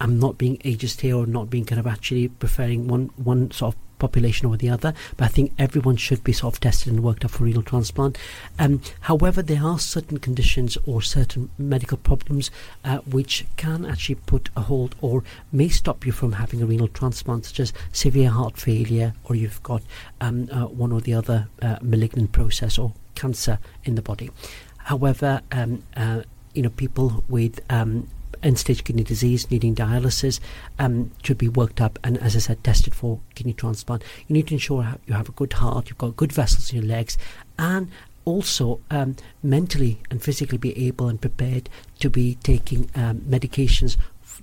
[0.00, 3.74] I'm not being ageist here or not being kind of actually preferring one one sort
[3.74, 7.02] of population over the other, but I think everyone should be sort of tested and
[7.02, 8.18] worked up for renal transplant.
[8.58, 12.50] Um, however, there are certain conditions or certain medical problems
[12.84, 16.88] uh, which can actually put a hold or may stop you from having a renal
[16.88, 19.82] transplant, such as severe heart failure, or you've got
[20.20, 24.30] um, uh, one or the other uh, malignant process or cancer in the body.
[24.78, 26.22] However, um, uh,
[26.54, 28.08] you know, people with um,
[28.42, 30.38] end-stage kidney disease needing dialysis
[30.78, 34.04] um, should be worked up and, as I said, tested for kidney transplant.
[34.28, 36.86] You need to ensure you have a good heart, you've got good vessels in your
[36.86, 37.18] legs,
[37.58, 37.90] and
[38.24, 41.68] also um, mentally and physically be able and prepared
[42.00, 43.96] to be taking um, medications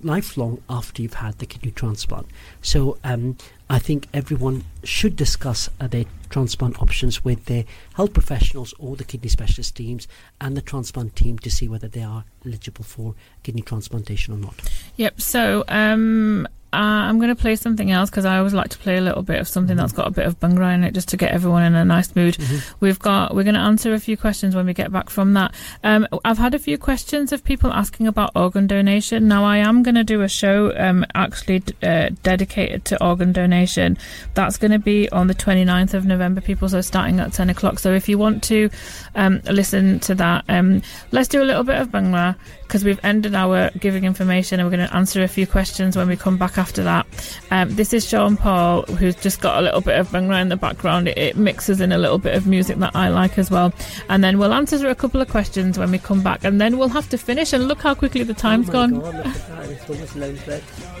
[0.04, 2.26] lifelong after you've had the kidney transplant.
[2.62, 3.36] So um,
[3.68, 7.64] I think everyone should discuss uh, their transplant options with their
[7.94, 10.06] health professionals or the kidney specialist teams
[10.40, 14.54] and the transplant team to see whether they are eligible for kidney transplantation or not.
[14.96, 15.20] Yep.
[15.20, 18.96] So um, uh, I'm going to play something else because I always like to play
[18.96, 21.16] a little bit of something that's got a bit of bhangra in it, just to
[21.16, 22.36] get everyone in a nice mood.
[22.80, 25.54] We've got we're going to answer a few questions when we get back from that.
[25.82, 29.28] Um, I've had a few questions of people asking about organ donation.
[29.28, 33.32] Now I am going to do a show um, actually d- uh, dedicated to organ
[33.32, 33.96] donation.
[34.34, 36.68] That's going to be on the 29th of November, people.
[36.68, 37.78] So starting at 10 o'clock.
[37.78, 38.70] So if you want to
[39.14, 40.82] um, listen to that, um,
[41.12, 44.76] let's do a little bit of bhangra because we've ended our giving information and we're
[44.76, 47.06] going to answer a few questions when we come back after that.
[47.50, 50.56] Um, this is Sean Paul, who's just got a little bit of bhangra in the
[50.56, 51.08] background.
[51.08, 53.74] It, it mixes in a little bit of music that I like as well.
[54.08, 56.88] And then we'll answer a couple of questions when we come back, and then we'll
[56.88, 57.52] have to finish.
[57.52, 58.94] And look how quickly the time's gone.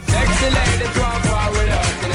[0.06, 2.13] Sexy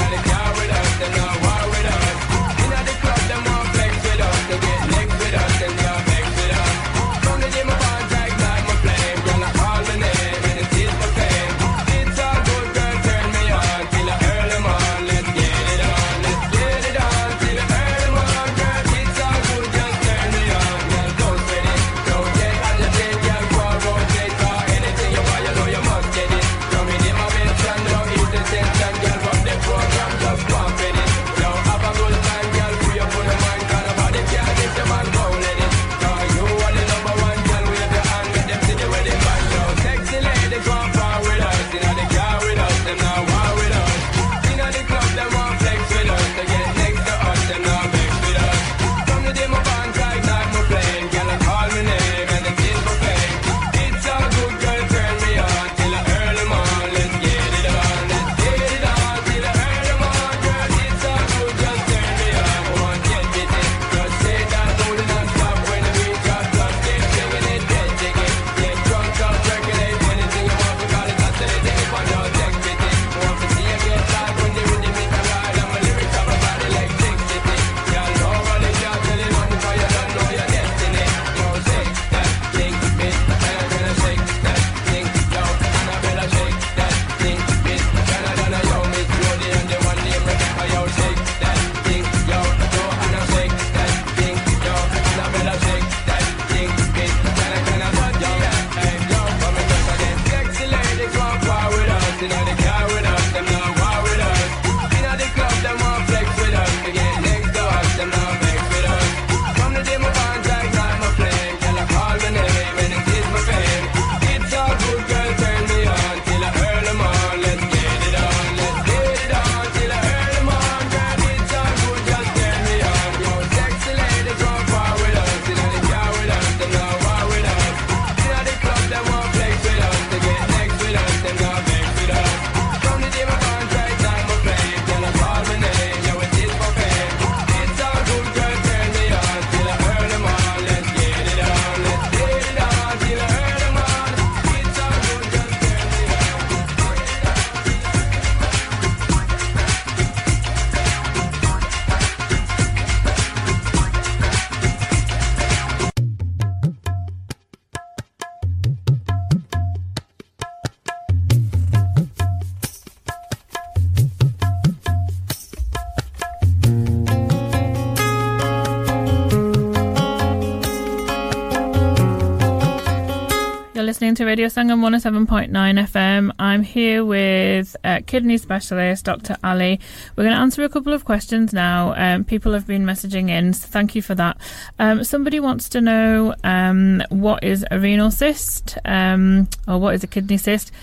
[174.19, 176.33] to Radio Sangam 107.9 FM.
[176.37, 179.37] I'm here with uh, kidney specialist Dr.
[179.45, 179.79] Ali.
[180.17, 181.93] We're going to answer a couple of questions now.
[181.95, 184.35] Um, people have been messaging in, so thank you for that.
[184.77, 190.03] Um, somebody wants to know um, what is a renal cyst um, or what is
[190.03, 190.73] a kidney cyst.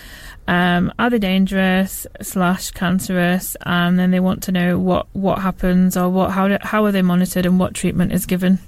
[0.49, 3.55] Um, are they dangerous slash cancerous?
[3.67, 6.93] And then they want to know what, what happens or what how do, how are
[6.93, 8.61] they monitored and what treatment is given.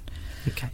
[0.47, 0.69] Okay.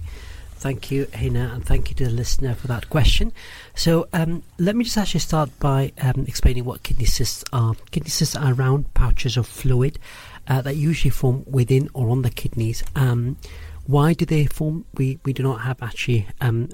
[0.65, 3.31] Thank you, Henna, and thank you to the listener for that question.
[3.76, 7.76] So, um, let me just actually start by um, explaining what kidney cysts are.
[7.91, 9.99] Kidney cysts are round pouches of fluid
[10.47, 12.84] uh, that usually form within or on the kidneys.
[12.95, 13.38] Um,
[13.85, 14.85] why do they form?
[14.95, 16.69] We, we do not have actually um,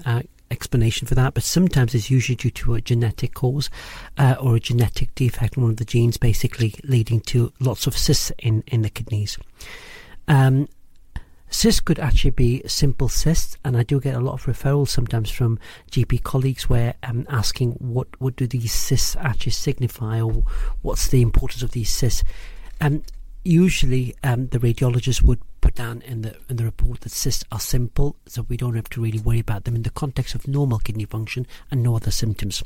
[0.52, 3.68] explanation for that, but sometimes it's usually due to a genetic cause
[4.16, 7.98] uh, or a genetic defect in one of the genes, basically leading to lots of
[7.98, 9.38] cysts in, in the kidneys.
[10.28, 10.68] Um,
[11.52, 15.30] Cysts could actually be simple cysts, and I do get a lot of referrals sometimes
[15.30, 15.58] from
[15.90, 20.44] GP colleagues where um, asking what what do these cysts actually signify, or
[20.80, 22.24] what's the importance of these cysts.
[22.80, 23.02] Um,
[23.44, 27.60] usually, um, the radiologist would put down in the in the report that cysts are
[27.60, 30.78] simple, so we don't have to really worry about them in the context of normal
[30.78, 32.62] kidney function and no other symptoms.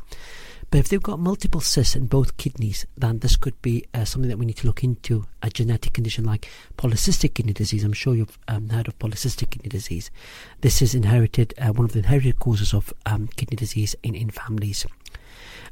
[0.70, 4.28] But if they've got multiple cysts in both kidneys, then this could be uh, something
[4.28, 7.84] that we need to look into a genetic condition like polycystic kidney disease.
[7.84, 10.10] I'm sure you've um, heard of polycystic kidney disease.
[10.60, 14.30] This is inherited, uh, one of the inherited causes of um, kidney disease in, in
[14.30, 14.84] families.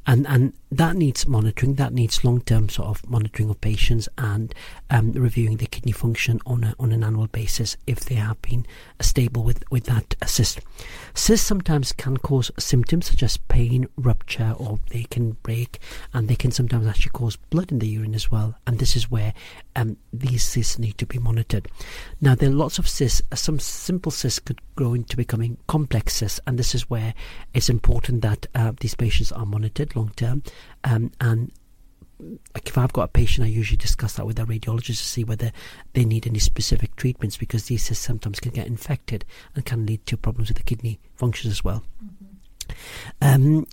[0.07, 1.75] And, and that needs monitoring.
[1.75, 4.55] That needs long term sort of monitoring of patients and
[4.95, 8.65] um, reviewing their kidney function on a, on an annual basis if they have been
[9.01, 10.61] stable with, with that cyst.
[11.15, 15.81] Cysts sometimes can cause symptoms such as pain, rupture, or they can break,
[16.13, 18.55] and they can sometimes actually cause blood in the urine as well.
[18.69, 19.35] And this is where
[19.75, 21.67] um, these cysts need to be monitored.
[22.21, 23.21] Now, there are lots of cysts.
[23.35, 27.15] Some simple cysts could grow into becoming complex cysts, and this is where
[27.53, 30.45] it's important that uh, these patients are monitored long term.
[30.85, 31.51] Um, and
[32.19, 35.25] like if I've got a patient, I usually discuss that with a radiologist to see
[35.25, 35.53] whether
[35.93, 39.25] they need any specific treatments because these cysts sometimes can get infected
[39.55, 41.85] and can lead to problems with the kidney functions as well.
[43.21, 43.67] Um,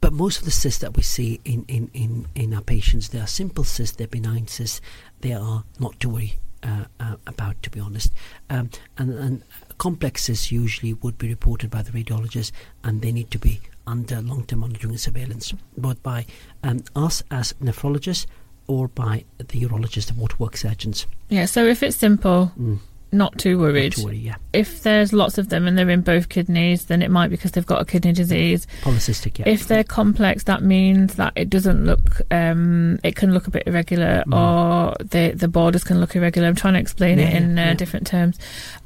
[0.00, 3.20] but most of the cysts that we see in, in, in, in our patients, they
[3.20, 4.80] are simple cysts, they're benign cysts,
[5.20, 8.12] they are not to worry uh, uh, about, to be honest.
[8.50, 9.42] Um, and, and
[9.78, 12.52] complex cysts usually would be reported by the radiologist
[12.84, 16.26] and they need to be under long term monitoring and surveillance, both by
[16.62, 18.26] um, us as nephrologists
[18.66, 21.06] or by the urologist, the waterwork surgeons.
[21.30, 22.78] Yeah, so if it's simple, Mm.
[23.12, 23.96] Not too worried.
[23.96, 24.36] Not to worry, yeah.
[24.52, 27.52] If there's lots of them and they're in both kidneys, then it might be because
[27.52, 28.66] they've got a kidney disease.
[28.82, 29.48] Polycystic, yeah.
[29.48, 33.64] If they're complex, that means that it doesn't look, um, it can look a bit
[33.66, 34.36] irregular, Mm.
[34.36, 36.48] or the the borders can look irregular.
[36.48, 37.74] I'm trying to explain it Yeah, in uh, yeah.
[37.74, 38.38] different terms,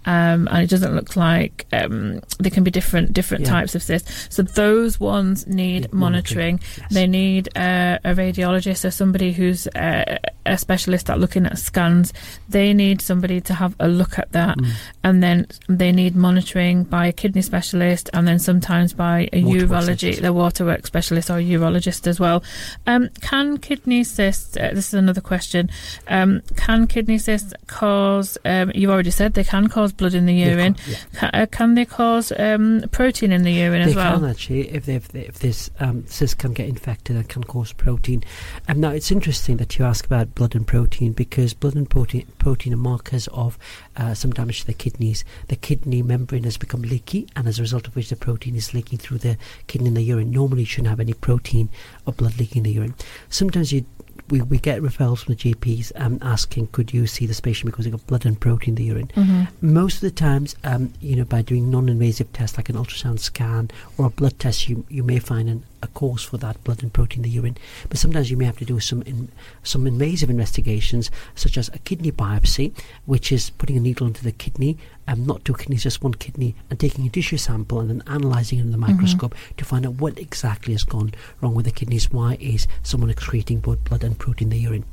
[0.05, 4.29] um, and it doesn't look like um, there can be different different types of cysts.
[4.35, 6.61] So those ones need monitoring.
[6.91, 12.13] They need uh, a radiologist or somebody who's uh, a specialist at looking at scans.
[12.49, 14.71] They need somebody to have a look at that, Mm.
[15.05, 19.83] and then they need monitoring by a kidney specialist, and then sometimes by a Waterwork
[19.85, 22.43] urology, the waterwork specialist or urologist as well.
[22.87, 24.57] Um, can kidney cysts?
[24.57, 25.71] Uh, this is another question.
[26.09, 28.39] Um, can kidney cysts cause?
[28.45, 30.75] Um, you already said they can cause blood in the urine.
[30.75, 30.99] can, yeah.
[31.21, 34.13] Ca- uh, can they cause um, protein in the urine they as well?
[34.15, 37.29] They can actually, if they, if, they, if this um, cyst can get infected and
[37.29, 38.23] can cause protein.
[38.69, 42.27] And now it's interesting that you ask about blood and protein because blood and protein
[42.39, 43.59] protein are markers of
[44.03, 45.25] uh, some damage to the kidneys.
[45.49, 48.75] The kidney membrane has become leaky, and as a result of which the protein is
[48.75, 49.37] leaking through the
[49.69, 50.31] kidney in the urine.
[50.33, 51.69] Normally, you shouldn't have any protein
[52.07, 52.95] or blood leaking in the urine.
[53.29, 53.85] Sometimes you
[54.31, 57.85] we, we get referrals from the GPs um, asking, could you see this patient because
[57.85, 59.11] they've got blood and protein in the urine?
[59.15, 59.49] Mhm.
[59.61, 63.71] Most of the times, um, you know, by doing non-invasive tests like an ultrasound scan
[63.99, 66.93] or a blood test, you you may find an, a cause for that blood and
[66.93, 67.57] protein in the urine.
[67.89, 69.31] But sometimes you may have to do some in,
[69.63, 72.73] some invasive investigations, such as a kidney biopsy,
[73.05, 74.79] which is putting a needle into the kidney,
[75.09, 78.59] um, not two kidneys, just one kidney, and taking a tissue sample and then analysing
[78.59, 78.89] it in the Mhm.
[78.89, 82.11] microscope to find out what exactly has gone wrong with the kidneys.
[82.11, 84.85] Why is someone excreting both blood and protein in the urine?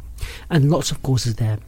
[0.49, 1.59] And lots of causes there.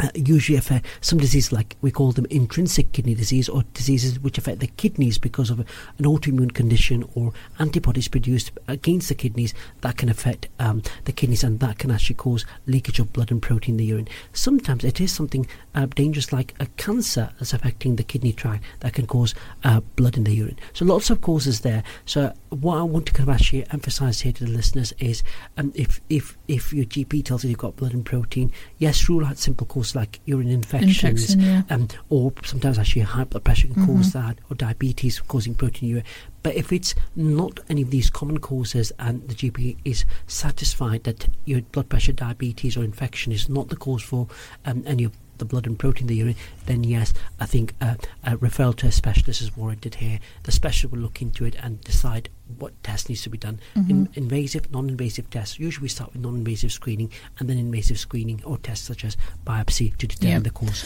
[0.00, 4.38] Uh, usually affect some diseases like we call them intrinsic kidney disease or diseases which
[4.38, 5.66] affect the kidneys because of an
[6.04, 11.58] autoimmune condition or antibodies produced against the kidneys that can affect um, the kidneys and
[11.58, 14.08] that can actually cause leakage of blood and protein in the urine.
[14.32, 18.94] Sometimes it is something uh, dangerous like a cancer that's affecting the kidney tract that
[18.94, 19.34] can cause
[19.64, 20.58] uh, blood in the urine.
[20.74, 21.82] So lots of causes there.
[22.06, 25.22] So what I want to kind of actually emphasize here to the listeners is
[25.56, 29.24] um, if if if your GP tells you you've got blood and protein, yes, rule
[29.26, 31.62] out simple causes like urine infections, Infection, yeah.
[31.70, 34.12] um, or sometimes actually high blood pressure can cause Mhm.
[34.12, 36.02] that, or diabetes causing proteinuria.
[36.42, 41.28] But if it's not any of these common causes and the GP is satisfied that
[41.44, 44.28] your blood pressure, diabetes, or infection is not the cause for
[44.64, 46.36] um, any of the blood and protein in the urine,
[46.66, 47.94] then yes, I think uh,
[48.24, 50.18] a referral to a specialist is warranted here.
[50.44, 53.60] The specialist will look into it and decide what test needs to be done.
[53.76, 54.16] In, Mhm.
[54.16, 55.58] invasive, non-invasive tests.
[55.58, 59.94] Usually we start with non-invasive screening and then invasive screening or tests such as biopsy
[59.98, 60.38] to determine Yeah.
[60.38, 60.82] the cause.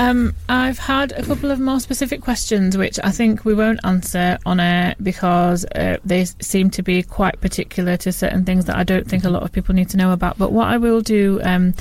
[0.00, 4.38] Um, I've had a couple of more specific questions, which I think we won't answer
[4.44, 8.82] on air because uh, they seem to be quite particular to certain things that I
[8.82, 10.36] don't think a lot of people need to know about.
[10.36, 11.40] But what I will do.
[11.44, 11.74] Um,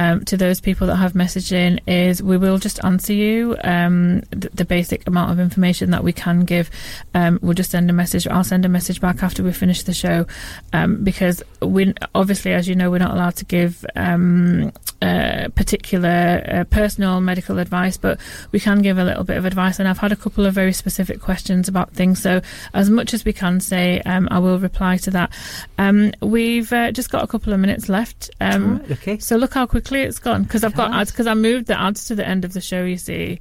[0.00, 4.22] um, to those people that have messaged in is we will just answer you um,
[4.30, 6.70] th- the basic amount of information that we can give.
[7.12, 8.26] Um, we'll just send a message.
[8.26, 10.26] I'll send a message back after we finish the show
[10.72, 14.72] um, because we obviously, as you know, we're not allowed to give um,
[15.02, 18.18] uh, particular uh, personal medical advice, but
[18.52, 19.78] we can give a little bit of advice.
[19.78, 22.20] And I've had a couple of very specific questions about things.
[22.22, 22.40] So,
[22.74, 25.32] as much as we can say, um, I will reply to that.
[25.78, 28.30] Um, we've uh, just got a couple of minutes left.
[28.40, 29.18] Um, okay.
[29.18, 32.06] So, look how quickly it's gone because I've got ads because I moved the ads
[32.06, 33.38] to the end of the show, you see.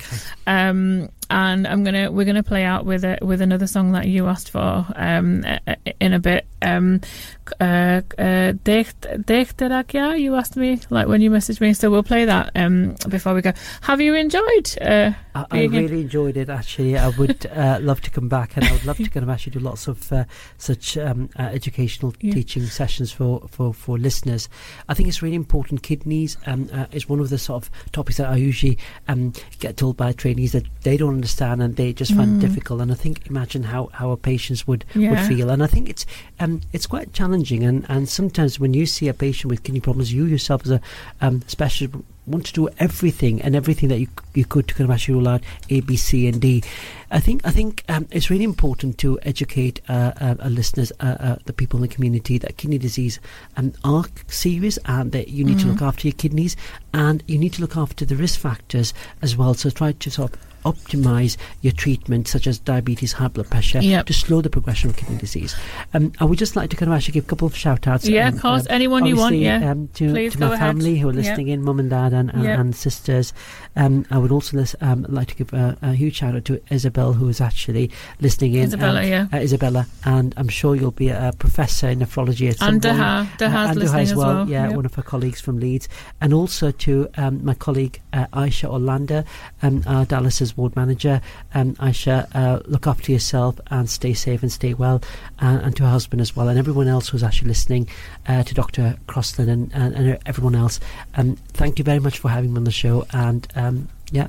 [0.48, 4.28] Um, and I'm gonna we're gonna play out with a, with another song that you
[4.28, 5.46] asked for um,
[6.00, 6.46] in a bit.
[6.62, 7.00] Um,
[7.60, 8.94] uh, uh, Dekh
[9.26, 10.20] Dekh Tera Kya?
[10.20, 13.42] You asked me like when you messaged me, so we'll play that um, before we
[13.42, 13.54] go.
[13.82, 14.78] Have you enjoyed?
[14.82, 16.50] Uh, I, I really enjoyed it.
[16.50, 19.30] Actually, I would uh, love to come back, and I would love to kind of
[19.30, 20.26] actually do lots of uh,
[20.58, 22.34] such um, uh, educational Yeah.
[22.34, 24.50] teaching sessions for, for, for listeners.
[24.88, 25.82] I think it's really important.
[25.84, 28.78] Kidneys um, uh, is one of the sort of topics that I usually
[29.08, 32.38] um, get told by trainees that they don't understand and they just find Mm.
[32.38, 32.82] it difficult.
[32.82, 35.50] And I think imagine how, how our patients would, would feel.
[35.54, 36.06] And I think it's
[36.40, 37.62] um, it's quite challenging.
[37.70, 40.82] And, and sometimes when you see a patient with kidney problems, you yourself as a
[41.26, 41.96] um, specialist
[42.34, 44.08] want to do everything and everything that you
[44.40, 45.42] you could to kind of actually rule out
[45.72, 46.62] A, B, C, and D.
[47.10, 51.16] I think I think um, it's really important to educate uh, uh, our listeners, uh,
[51.28, 53.20] uh, the people in the community, that kidney disease
[53.58, 55.72] um, are serious and that you need to Mhm.
[55.72, 56.56] look after your kidneys
[56.94, 58.94] and you need to look after the risk factors
[59.26, 59.54] as well.
[59.56, 64.06] So try to sort of optimize your treatment such as diabetes high blood pressure Yep.
[64.08, 65.56] to slow the progression of kidney disease
[65.94, 68.08] um, I would just like to kind of actually give a couple of shout outs
[68.08, 68.66] Yeah, of course.
[68.70, 69.72] Anyone you want, yeah.
[69.72, 70.60] um, to, Please to my ahead.
[70.60, 71.24] family who are Yep.
[71.24, 72.60] listening in mum and dad and, and, Yep.
[72.60, 73.34] and sisters
[73.76, 76.62] um, I would also lis- um, like to give a, a huge shout out to
[76.70, 77.92] Isabel who is actually
[78.22, 79.28] listening in Isabella, um, yeah.
[79.34, 82.96] uh, Isabella and I'm sure you'll be a professor in nephrology at some And point
[82.98, 84.76] Daha- Daha's and Daha listening as well, well, yeah yep.
[84.76, 85.88] one of her colleagues from Leeds
[86.22, 89.24] and also to um, my colleague uh, Aisha Orlando
[89.64, 90.06] um, our
[90.50, 91.22] dialysis ward manager
[91.54, 95.02] um, Aisha uh, look after yourself and stay safe and stay well
[95.42, 97.88] uh, and to her husband as well and everyone else who's actually listening
[98.28, 98.98] uh, to Dr.
[99.08, 100.80] Crossland and, and, and everyone else
[101.16, 104.28] um, thank you very much for having me on the show and um, yeah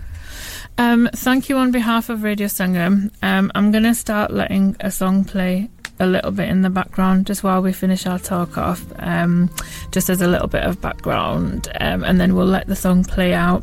[0.79, 3.11] Um, thank you on behalf of Radio Sangam.
[3.23, 5.69] Um, I'm going to start letting a song play
[6.01, 9.51] a little bit in the background just while we finish our talk off, um,
[9.93, 13.35] just as a little bit of background, um, and then we'll let the song play
[13.35, 13.63] out.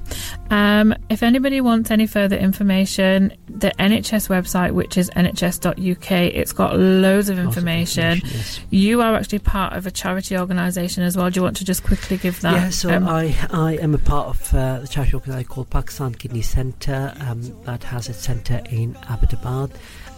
[0.49, 6.77] Um, if anybody wants any further information, the NHS website, which is nhs.uk, it's got
[6.77, 8.21] loads of information.
[8.69, 11.29] You are actually part of a charity organisation as well.
[11.29, 12.53] Do you want to just quickly give that?
[12.53, 16.13] Yeah, so um, I, I am a part of uh, the charity organisation called Pakistan
[16.13, 19.71] Kidney Centre um, that has its centre in Abbottabad.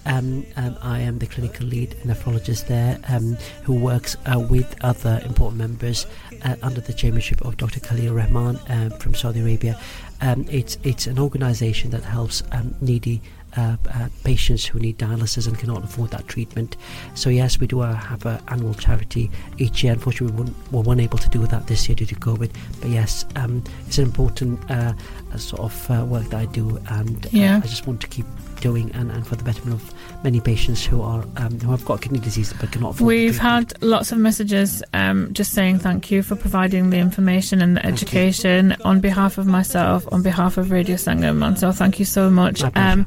[0.06, 5.22] Um, um, I am the clinical lead nephrologist there um, who works uh, with other
[5.26, 6.06] important members
[6.44, 7.80] uh, under the chairmanship of Dr.
[7.80, 9.80] Khalil Rahman um, from Saudi Arabia.
[10.22, 13.22] Um, it's, it's an organisation that helps um, needy
[13.58, 16.78] uh, uh, patients who need dialysis and cannot afford that treatment.
[17.16, 19.94] So yes, we do uh, have an annual charity each year.
[19.94, 22.52] Unfortunately, we weren't, we weren't able to do that this year due to COVID.
[22.82, 24.94] But yes, um, it's an important uh,
[25.34, 27.62] uh, sort of uh, work that I do, and uh, Yeah.
[27.64, 28.26] I just want to keep
[28.60, 32.02] doing and, and for the betterment of many patients who are um, who have got
[32.02, 33.08] kidney disease but cannot afford.
[33.08, 37.78] We've had lots of messages um, just saying thank you for providing the information and
[37.78, 41.46] the education on behalf of myself, on behalf of Radio Sangam.
[41.46, 42.64] And so thank you so much.
[42.76, 43.06] Um,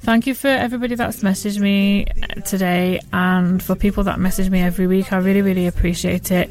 [0.00, 2.06] thank you for everybody that's messaged me
[2.44, 5.12] today and for people that message me every week.
[5.12, 6.50] I really, really appreciate it.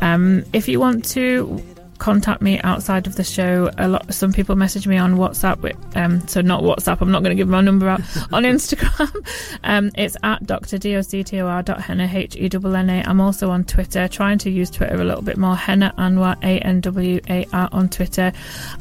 [0.00, 1.62] Um, if you want to
[2.00, 3.70] contact me outside of the show.
[3.78, 7.22] A lot some people message me on whatsapp with, um so not whatsapp i'm not
[7.22, 8.00] going to give my number out
[8.32, 9.14] on instagram.
[9.64, 14.70] Um it's at dr doctor dot henna h-e-n-n-a i'm also on twitter trying to use
[14.70, 15.54] twitter a little bit more.
[15.54, 18.32] Henna anwar a-n-w-a-r on twitter.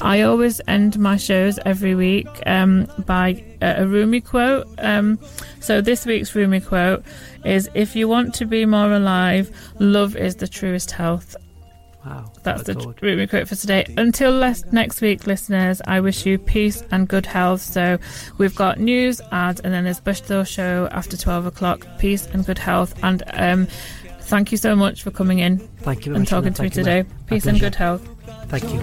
[0.02, 4.68] I always end my shows every week um by a, a rumi quote.
[4.78, 5.20] Um
[5.60, 7.04] so this week's rumi quote
[7.44, 11.36] is if you want to be more alive love is the truest health
[12.10, 12.32] Wow.
[12.44, 13.02] that's the good.
[13.02, 13.86] Rumi quote for today.
[13.98, 17.62] Until les- next week, listeners, I wish you peace and good health.
[17.62, 17.98] So
[18.38, 21.86] we've got news, ads, and then there's Bushthor show after 12 o'clock.
[22.00, 22.94] Peace and good health.
[23.04, 23.68] And um,
[24.22, 26.68] thank you so much for coming in Thank you very and much, talking to me
[26.68, 27.06] you, today.
[27.28, 28.08] Peace and good health.
[28.48, 28.80] Thank you.